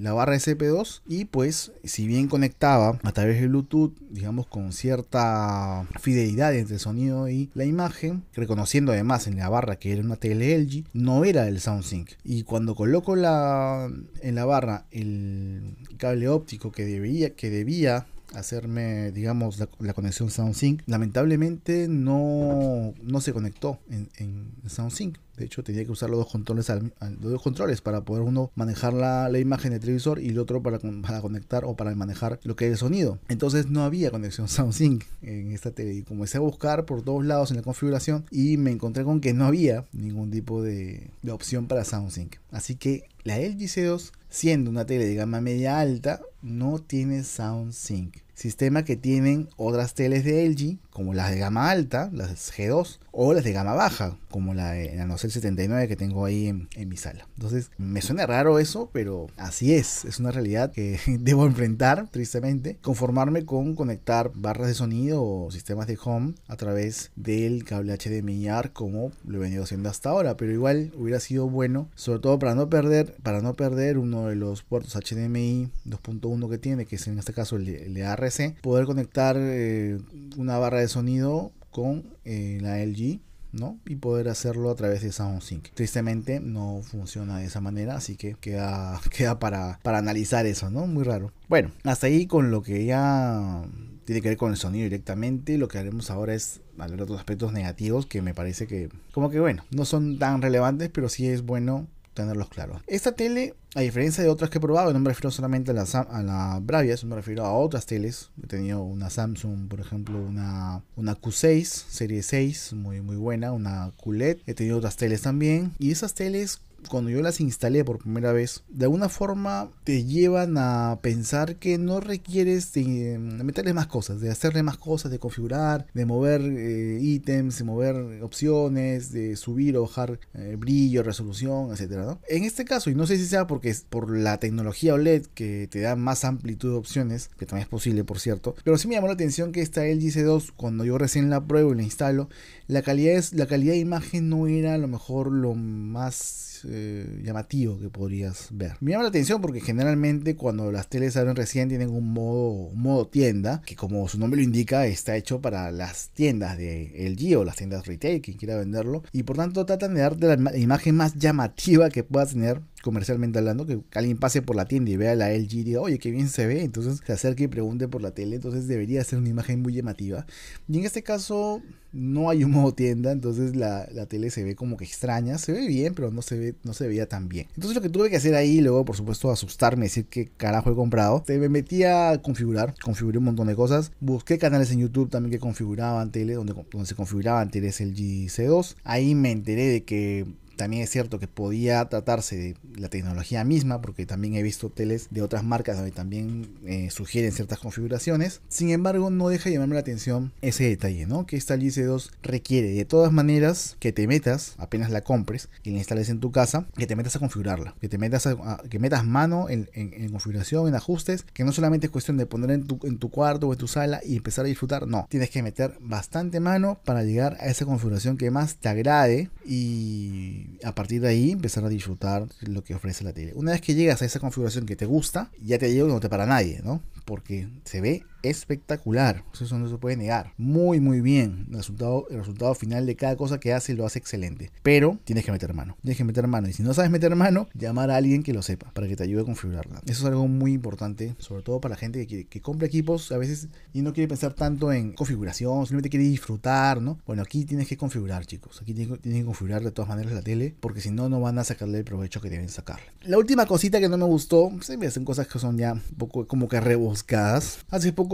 la 0.01 0.13
barra 0.13 0.35
SP2 0.35 1.01
y 1.07 1.25
pues 1.25 1.71
si 1.83 2.07
bien 2.07 2.27
conectaba 2.27 2.99
a 3.03 3.11
través 3.11 3.39
de 3.39 3.47
Bluetooth, 3.47 3.93
digamos 4.09 4.47
con 4.47 4.73
cierta 4.73 5.87
fidelidad 5.99 6.55
entre 6.55 6.75
el 6.75 6.79
sonido 6.79 7.29
y 7.29 7.49
la 7.53 7.65
imagen, 7.65 8.23
reconociendo 8.33 8.91
además 8.91 9.27
en 9.27 9.37
la 9.37 9.49
barra 9.49 9.77
que 9.77 9.91
era 9.91 10.01
una 10.01 10.15
tele 10.15 10.57
LG, 10.57 10.85
no 10.93 11.25
era 11.25 11.47
el 11.47 11.59
SoundSync. 11.59 12.11
Y 12.23 12.43
cuando 12.43 12.75
coloco 12.75 13.15
en 13.15 13.21
la 13.21 14.45
barra 14.45 14.85
el 14.91 15.75
cable 15.97 16.27
óptico 16.27 16.71
que 16.71 16.85
debía, 16.85 17.35
que 17.35 17.49
debía 17.49 18.07
hacerme, 18.33 19.11
digamos, 19.11 19.59
la, 19.79 19.93
conexión 19.93 20.29
SoundSync. 20.29 20.81
Lamentablemente 20.85 21.87
no, 21.87 22.93
no 23.01 23.21
se 23.21 23.33
conectó 23.33 23.79
en, 23.89 24.09
en 24.17 24.51
SoundSync. 24.67 25.17
De 25.37 25.45
hecho, 25.45 25.63
tenía 25.63 25.85
que 25.85 25.91
usar 25.91 26.09
los 26.09 26.17
dos 26.17 26.31
controles, 26.31 26.67
los 26.69 27.31
dos 27.31 27.41
controles 27.43 27.81
para 27.81 28.01
poder 28.01 28.23
uno 28.23 28.51
manejar 28.55 28.93
la, 28.93 29.29
imagen 29.37 29.71
del 29.71 29.79
televisor 29.79 30.19
y 30.19 30.29
el 30.29 30.39
otro 30.39 30.63
para, 30.63 30.79
para, 30.79 31.21
conectar 31.21 31.63
o 31.63 31.75
para 31.75 31.93
manejar 31.93 32.39
lo 32.43 32.55
que 32.55 32.65
es 32.65 32.71
el 32.71 32.77
sonido. 32.77 33.19
Entonces 33.29 33.67
no 33.67 33.83
había 33.83 34.09
conexión 34.09 34.47
SoundSync 34.49 35.03
en 35.21 35.51
esta 35.51 35.71
tele. 35.71 35.93
Y 35.93 36.01
comencé 36.01 36.37
a 36.37 36.41
buscar 36.41 36.85
por 36.85 37.03
todos 37.03 37.23
lados 37.23 37.51
en 37.51 37.57
la 37.57 37.63
configuración 37.63 38.25
y 38.31 38.57
me 38.57 38.71
encontré 38.71 39.03
con 39.03 39.21
que 39.21 39.33
no 39.33 39.45
había 39.45 39.85
ningún 39.93 40.31
tipo 40.31 40.63
de, 40.63 41.11
de 41.21 41.31
opción 41.31 41.67
para 41.67 41.85
SoundSync. 41.85 42.37
Así 42.51 42.75
que 42.75 43.03
la 43.23 43.37
LG 43.37 43.59
C2, 43.59 44.11
siendo 44.29 44.69
una 44.69 44.85
tele 44.85 45.05
de 45.05 45.15
gama 45.15 45.41
media 45.41 45.79
alta, 45.79 46.21
no 46.41 46.79
tiene 46.79 47.23
SoundSync 47.23 48.27
sistema 48.37 48.83
que 48.85 48.95
tienen 48.95 49.49
otras 49.57 49.95
teles 49.95 50.23
de 50.23 50.47
LG, 50.47 50.77
como 50.97 51.13
las 51.13 51.29
de 51.29 51.37
gama 51.37 51.69
alta, 51.69 52.09
las 52.11 52.51
G2, 52.51 52.97
o 53.11 53.33
las 53.35 53.43
de 53.43 53.53
gama 53.53 53.75
baja, 53.75 54.17
como 54.31 54.55
la 54.55 54.71
de 54.71 54.95
Nanocell 54.95 55.29
79 55.29 55.87
que 55.87 55.95
tengo 55.95 56.25
ahí 56.25 56.47
en, 56.47 56.89
mi 56.89 56.97
sala. 56.97 57.27
Entonces, 57.35 57.69
me 57.77 58.01
suena 58.01 58.25
raro 58.25 58.57
eso, 58.57 58.89
pero 58.91 59.27
así 59.37 59.75
es, 59.75 60.05
es 60.05 60.19
una 60.19 60.31
realidad 60.31 60.71
que 60.71 60.99
debo 61.19 61.45
enfrentar, 61.45 62.07
tristemente, 62.09 62.79
conformarme 62.81 63.45
con 63.45 63.75
conectar 63.75 64.31
barras 64.33 64.69
de 64.69 64.73
sonido 64.73 65.23
o 65.23 65.51
sistemas 65.51 65.85
de 65.85 65.99
home 66.03 66.33
a 66.47 66.55
través 66.55 67.11
del 67.15 67.63
cable 67.63 67.95
HDMI 67.95 68.47
ARC 68.47 68.73
como 68.73 69.11
lo 69.23 69.37
he 69.37 69.41
venido 69.41 69.65
haciendo 69.65 69.89
hasta 69.89 70.09
ahora, 70.09 70.35
pero 70.35 70.51
igual 70.51 70.93
hubiera 70.97 71.19
sido 71.19 71.47
bueno, 71.47 71.89
sobre 71.93 72.21
todo 72.21 72.39
para 72.39 72.55
no 72.55 72.69
perder, 72.69 73.15
para 73.21 73.41
no 73.41 73.53
perder 73.53 73.99
uno 73.99 74.25
de 74.25 74.35
los 74.35 74.63
puertos 74.63 74.95
HDMI 74.95 75.69
2.1 75.85 76.49
que 76.49 76.57
tiene, 76.57 76.87
que 76.87 76.95
es 76.95 77.07
en 77.07 77.19
este 77.19 77.33
caso 77.33 77.57
el 77.57 78.01
ARC, 78.01 78.59
poder 78.61 78.85
conectar 78.85 79.35
eh, 79.37 79.99
una 80.37 80.57
barra 80.57 80.79
de 80.79 80.86
sonido 80.87 81.51
con 81.71 82.15
eh, 82.25 82.59
la 82.61 82.83
LG 82.83 83.19
¿no? 83.51 83.79
Y 83.85 83.95
poder 83.95 84.29
hacerlo 84.29 84.69
a 84.69 84.75
través 84.75 85.01
de 85.01 85.11
SoundSync. 85.11 85.69
Tristemente 85.73 86.39
no 86.39 86.81
funciona 86.83 87.39
de 87.39 87.45
esa 87.45 87.61
manera, 87.61 87.95
así 87.95 88.15
que 88.15 88.35
queda, 88.35 88.99
queda 89.15 89.39
para, 89.39 89.79
para 89.83 89.97
analizar 89.97 90.45
eso, 90.45 90.69
¿no? 90.69 90.87
Muy 90.87 91.03
raro. 91.03 91.31
Bueno, 91.47 91.71
hasta 91.83 92.07
ahí 92.07 92.27
con 92.27 92.51
lo 92.51 92.61
que 92.61 92.85
ya 92.85 93.63
tiene 94.05 94.21
que 94.21 94.29
ver 94.29 94.37
con 94.37 94.51
el 94.51 94.57
sonido 94.57 94.83
directamente. 94.83 95.57
Lo 95.57 95.67
que 95.67 95.77
haremos 95.77 96.09
ahora 96.09 96.33
es 96.33 96.61
hablar 96.77 96.97
de 96.97 97.03
otros 97.03 97.19
aspectos 97.19 97.51
negativos 97.51 98.05
que 98.05 98.21
me 98.21 98.33
parece 98.33 98.67
que, 98.67 98.89
como 99.11 99.29
que 99.29 99.39
bueno, 99.39 99.63
no 99.71 99.85
son 99.85 100.19
tan 100.19 100.41
relevantes, 100.41 100.89
pero 100.89 101.09
sí 101.09 101.27
es 101.27 101.41
bueno 101.41 101.87
tenerlos 102.13 102.49
claros. 102.49 102.81
Esta 102.87 103.11
tele, 103.11 103.53
a 103.77 103.81
diferencia 103.81 104.23
de 104.23 104.29
otras 104.31 104.49
que 104.49 104.57
he 104.57 104.61
probado, 104.61 104.91
no 104.91 104.99
me 104.99 105.09
refiero 105.09 105.29
solamente 105.29 105.69
a 105.69 105.73
la, 105.75 105.83
a 105.83 106.23
la 106.23 106.59
Bravia, 106.59 106.95
me 107.05 107.15
refiero 107.15 107.45
a 107.45 107.53
otras 107.53 107.85
teles. 107.85 108.31
He 108.41 108.47
tenido 108.47 108.81
una 108.81 109.11
Samsung, 109.11 109.67
por 109.67 109.79
ejemplo, 109.79 110.17
una, 110.17 110.81
una 110.95 111.15
Q6, 111.15 111.63
serie 111.63 112.23
6, 112.23 112.73
muy, 112.73 113.01
muy 113.01 113.17
buena, 113.17 113.51
una 113.51 113.91
QLED. 114.03 114.39
He 114.47 114.55
tenido 114.55 114.79
otras 114.79 114.97
teles 114.97 115.21
también. 115.21 115.73
Y 115.77 115.91
esas 115.91 116.15
teles 116.15 116.59
cuando 116.89 117.09
yo 117.09 117.21
las 117.21 117.41
instalé 117.41 117.83
por 117.83 117.99
primera 117.99 118.31
vez, 118.31 118.63
de 118.69 118.85
alguna 118.85 119.09
forma 119.09 119.69
te 119.83 120.05
llevan 120.05 120.57
a 120.57 120.99
pensar 121.01 121.57
que 121.57 121.77
no 121.77 121.99
requieres 121.99 122.73
de, 122.73 123.17
meterle 123.19 123.73
más 123.73 123.87
cosas, 123.87 124.21
de 124.21 124.29
hacerle 124.29 124.63
más 124.63 124.77
cosas, 124.77 125.11
de 125.11 125.19
configurar, 125.19 125.87
de 125.93 126.05
mover 126.05 126.41
eh, 126.41 126.99
ítems, 127.01 127.57
de 127.57 127.63
mover 127.63 128.23
opciones, 128.23 129.11
de 129.11 129.35
subir 129.35 129.77
o 129.77 129.83
bajar 129.83 130.19
eh, 130.33 130.55
brillo, 130.57 131.03
resolución, 131.03 131.71
etcétera. 131.71 132.17
En 132.29 132.43
este 132.43 132.65
caso, 132.65 132.89
y 132.89 132.95
no 132.95 133.07
sé 133.07 133.17
si 133.17 133.25
sea 133.25 133.47
porque 133.47 133.66
es 133.69 133.81
por 133.81 134.15
la 134.15 134.39
tecnología 134.39 134.93
OLED 134.93 135.25
que 135.27 135.67
te 135.69 135.81
da 135.81 135.95
más 135.95 136.25
amplitud 136.25 136.71
de 136.71 136.77
opciones, 136.77 137.29
que 137.37 137.45
también 137.45 137.63
es 137.63 137.69
posible, 137.69 138.03
por 138.03 138.19
cierto, 138.19 138.55
pero 138.63 138.77
sí 138.77 138.87
me 138.87 138.95
llamó 138.95 139.07
la 139.07 139.13
atención 139.13 139.51
que 139.51 139.61
esta 139.61 139.85
LG 139.85 140.13
C2, 140.13 140.51
cuando 140.55 140.85
yo 140.85 140.97
recién 140.97 141.29
la 141.29 141.45
pruebo 141.45 141.73
y 141.73 141.77
la 141.77 141.83
instalo, 141.83 142.29
la 142.67 142.81
calidad, 142.81 143.23
la 143.31 143.47
calidad 143.47 143.73
de 143.73 143.79
imagen 143.79 144.29
no 144.29 144.47
era 144.47 144.73
a 144.73 144.77
lo 144.77 144.87
mejor 144.87 145.31
lo 145.31 145.55
más 145.55 146.61
eh, 146.65 147.21
llamativo 147.23 147.79
que 147.79 147.89
podrías 147.89 148.49
ver. 148.51 148.73
Me 148.81 148.91
llama 148.91 149.03
la 149.03 149.09
atención 149.09 149.41
porque 149.41 149.61
generalmente 149.61 150.35
cuando 150.35 150.71
las 150.71 150.89
teles 150.89 151.13
salen 151.13 151.35
recién 151.35 151.69
tienen 151.69 151.89
un 151.89 152.11
modo, 152.11 152.71
modo 152.73 153.07
tienda, 153.07 153.61
que 153.65 153.75
como 153.75 154.07
su 154.07 154.19
nombre 154.19 154.39
lo 154.39 154.43
indica, 154.43 154.85
está 154.85 155.15
hecho 155.15 155.39
para 155.39 155.71
las 155.71 156.09
tiendas 156.09 156.57
de 156.57 156.91
LG 157.09 157.37
o 157.37 157.45
las 157.45 157.55
tiendas 157.55 157.85
retail, 157.85 158.21
quien 158.21 158.37
quiera 158.37 158.57
venderlo, 158.57 159.03
y 159.11 159.23
por 159.23 159.37
tanto 159.37 159.65
tratan 159.65 159.93
de 159.93 160.01
darte 160.01 160.35
la 160.35 160.57
imagen 160.57 160.95
más 160.95 161.15
llamativa 161.15 161.89
que 161.89 162.03
puedas 162.03 162.31
tener 162.31 162.61
comercialmente 162.83 163.39
hablando, 163.39 163.65
que 163.65 163.79
alguien 163.93 164.17
pase 164.17 164.41
por 164.41 164.55
la 164.55 164.65
tienda 164.65 164.91
y 164.91 164.97
vea 164.97 165.15
la 165.15 165.31
LG 165.31 165.53
y 165.53 165.63
diga, 165.63 165.81
oye, 165.81 165.99
qué 165.99 166.11
bien 166.11 166.29
se 166.29 166.47
ve, 166.47 166.63
entonces 166.63 167.01
se 167.05 167.13
acerque 167.13 167.43
y 167.43 167.47
pregunte 167.47 167.87
por 167.87 168.01
la 168.01 168.11
tele, 168.11 168.37
entonces 168.37 168.67
debería 168.67 169.03
ser 169.03 169.19
una 169.19 169.29
imagen 169.29 169.61
muy 169.61 169.73
llamativa. 169.73 170.25
Y 170.67 170.77
en 170.77 170.85
este 170.85 171.03
caso 171.03 171.61
no 171.97 172.29
hay 172.29 172.43
un 172.43 172.51
modo 172.51 172.73
tienda, 172.73 173.11
entonces 173.11 173.55
la, 173.55 173.87
la, 173.91 174.05
tele 174.05 174.29
se 174.29 174.43
ve 174.43 174.55
como 174.55 174.77
que 174.77 174.85
extraña, 174.85 175.37
se 175.39 175.51
ve 175.51 175.67
bien, 175.67 175.95
pero 175.95 176.11
no 176.11 176.21
se 176.21 176.37
ve, 176.37 176.55
no 176.63 176.73
se 176.73 176.87
veía 176.87 177.09
tan 177.09 177.27
bien. 177.27 177.47
Entonces 177.55 177.75
lo 177.75 177.81
que 177.81 177.89
tuve 177.89 178.09
que 178.09 178.17
hacer 178.17 178.35
ahí, 178.35 178.61
luego 178.61 178.85
por 178.85 178.95
supuesto 178.95 179.31
asustarme, 179.31 179.85
decir 179.85 180.05
qué 180.05 180.29
carajo 180.37 180.71
he 180.71 180.75
comprado, 180.75 181.23
me 181.27 181.49
metí 181.49 181.83
a 181.83 182.21
configurar, 182.21 182.75
configuré 182.81 183.17
un 183.17 183.25
montón 183.25 183.47
de 183.47 183.55
cosas, 183.55 183.91
busqué 183.99 184.37
canales 184.37 184.71
en 184.71 184.79
YouTube 184.79 185.09
también 185.09 185.31
que 185.31 185.39
configuraban 185.39 186.11
tele, 186.11 186.35
donde, 186.35 186.53
donde 186.71 186.87
se 186.87 186.95
configuraban 186.95 187.49
teles 187.49 187.81
LG 187.81 188.27
C2, 188.29 188.75
ahí 188.83 189.15
me 189.15 189.31
enteré 189.31 189.67
de 189.67 189.83
que 189.83 190.27
también 190.57 190.83
es 190.83 190.89
cierto 190.89 191.19
que 191.19 191.27
podía 191.27 191.83
tratarse 191.85 192.35
de 192.35 192.55
la 192.75 192.89
tecnología 192.89 193.43
misma, 193.43 193.81
porque 193.81 194.05
también 194.05 194.35
he 194.35 194.43
visto 194.43 194.69
teles 194.69 195.07
de 195.09 195.21
otras 195.21 195.43
marcas 195.43 195.77
donde 195.77 195.91
también 195.91 196.49
eh, 196.65 196.89
sugieren 196.89 197.31
ciertas 197.31 197.59
configuraciones. 197.59 198.41
Sin 198.49 198.69
embargo, 198.69 199.09
no 199.09 199.29
deja 199.29 199.45
de 199.45 199.53
llamarme 199.53 199.75
la 199.75 199.81
atención 199.81 200.33
ese 200.41 200.65
detalle, 200.65 201.05
¿no? 201.05 201.25
Que 201.25 201.37
esta 201.37 201.55
GC2 201.55 202.11
requiere 202.21 202.71
de 202.71 202.85
todas 202.85 203.11
maneras 203.11 203.77
que 203.79 203.93
te 203.93 204.07
metas, 204.07 204.55
apenas 204.57 204.91
la 204.91 205.01
compres 205.01 205.49
y 205.63 205.71
la 205.71 205.77
instales 205.77 206.09
en 206.09 206.19
tu 206.19 206.31
casa, 206.31 206.67
que 206.75 206.87
te 206.87 206.95
metas 206.95 207.15
a 207.15 207.19
configurarla, 207.19 207.75
que 207.79 207.87
te 207.87 207.97
metas 207.97 208.27
a, 208.27 208.61
que 208.69 208.79
metas 208.79 209.05
mano 209.05 209.47
en, 209.49 209.67
configuración, 210.11 210.67
en 210.67 210.75
ajustes, 210.75 211.23
que 211.33 211.43
no 211.43 211.51
solamente 211.51 211.87
es 211.87 211.91
cuestión 211.91 212.17
de 212.17 212.25
poner 212.25 212.51
en 212.51 212.65
tu, 212.65 212.79
en 212.83 212.97
tu 212.97 213.09
cuarto 213.09 213.47
o 213.47 213.53
en 213.53 213.59
tu 213.59 213.67
sala 213.67 214.01
y 214.03 214.17
empezar 214.17 214.45
a 214.45 214.47
disfrutar, 214.47 214.87
no, 214.87 215.07
tienes 215.09 215.29
que 215.29 215.43
meter 215.43 215.77
bastante 215.79 216.39
mano 216.39 216.79
para 216.83 217.03
llegar 217.03 217.37
a 217.39 217.47
esa 217.47 217.65
configuración 217.65 218.17
que 218.17 218.31
más 218.31 218.55
te 218.55 218.69
agrade 218.69 219.29
y 219.45 220.46
a 220.63 220.73
partir 220.73 221.01
de 221.01 221.09
ahí 221.09 221.31
empezar 221.31 221.63
a 221.65 221.69
disfrutar 221.69 222.27
lo 222.41 222.63
que 222.63 222.75
ofrece 222.75 223.03
la 223.03 223.13
tele. 223.13 223.33
Una 223.35 223.51
vez 223.51 223.61
que 223.61 223.75
llegas 223.75 224.01
a 224.01 224.05
esa 224.05 224.19
configuración 224.19 224.65
que 224.65 224.75
te 224.75 224.85
gusta, 224.85 225.31
ya 225.41 225.57
te 225.57 225.67
digo 225.67 225.87
que 225.87 225.93
no 225.93 225.99
te 225.99 226.09
para 226.09 226.25
nadie, 226.25 226.61
¿no? 226.63 226.81
Porque 227.05 227.47
se 227.63 227.81
ve 227.81 228.03
espectacular. 228.23 229.23
Eso 229.33 229.57
no 229.57 229.69
se 229.69 229.77
puede 229.77 229.97
negar. 229.97 230.33
Muy, 230.37 230.79
muy 230.79 231.01
bien. 231.01 231.47
El 231.49 231.57
resultado, 231.57 232.07
el 232.09 232.17
resultado 232.17 232.55
final 232.55 232.85
de 232.85 232.95
cada 232.95 233.15
cosa 233.15 233.39
que 233.39 233.53
hace 233.53 233.73
lo 233.73 233.85
hace 233.85 233.99
excelente. 233.99 234.51
Pero 234.63 234.99
tienes 235.03 235.25
que 235.25 235.31
meter 235.31 235.53
mano. 235.53 235.77
Tienes 235.81 235.97
que 235.97 236.03
meter 236.03 236.27
mano. 236.27 236.47
Y 236.47 236.53
si 236.53 236.63
no 236.63 236.73
sabes 236.73 236.91
meter 236.91 237.15
mano, 237.15 237.47
llamar 237.53 237.91
a 237.91 237.97
alguien 237.97 238.23
que 238.23 238.33
lo 238.33 238.41
sepa 238.41 238.71
para 238.73 238.87
que 238.87 238.95
te 238.95 239.03
ayude 239.03 239.21
a 239.21 239.25
configurarla. 239.25 239.81
Eso 239.85 240.03
es 240.03 240.05
algo 240.05 240.27
muy 240.27 240.53
importante, 240.53 241.15
sobre 241.19 241.43
todo 241.43 241.61
para 241.61 241.73
la 241.73 241.79
gente 241.79 242.05
que, 242.07 242.25
que 242.25 242.41
compra 242.41 242.67
equipos 242.67 243.11
a 243.11 243.17
veces 243.17 243.47
y 243.73 243.81
no 243.81 243.93
quiere 243.93 244.07
pensar 244.07 244.33
tanto 244.33 244.71
en 244.71 244.93
configuración, 244.93 245.59
simplemente 245.65 245.89
quiere 245.89 246.05
disfrutar, 246.05 246.81
¿no? 246.81 246.99
Bueno, 247.05 247.21
aquí 247.21 247.45
tienes 247.45 247.67
que 247.67 247.77
configurar, 247.77 248.25
chicos. 248.25 248.61
Aquí 248.61 248.73
tienes, 248.73 248.99
que 248.99 249.25
configurar 249.25 249.63
de 249.63 249.71
todas 249.71 249.89
maneras 249.89 250.11
la 250.13 250.21
tele, 250.21 250.55
porque 250.59 250.81
si 250.81 250.91
no, 250.91 251.09
no 251.09 251.19
van 251.19 251.37
a 251.39 251.43
sacarle 251.43 251.79
el 251.79 251.83
provecho 251.83 252.21
que 252.21 252.29
deben 252.29 252.49
sacarle. 252.49 252.85
La 253.01 253.17
última 253.17 253.45
cosita 253.45 253.79
que 253.79 253.89
no 253.89 253.97
me 253.97 254.05
gustó, 254.05 254.51
se 254.61 254.77
me 254.77 254.87
hacen 254.87 255.05
cosas 255.05 255.27
que 255.27 255.39
son 255.39 255.57
ya 255.57 255.73
un 255.73 255.81
poco 255.97 256.27
como 256.27 256.47
que 256.47 256.59
rebuscadas. 256.59 257.59
Hace 257.69 257.93
poco 257.93 258.06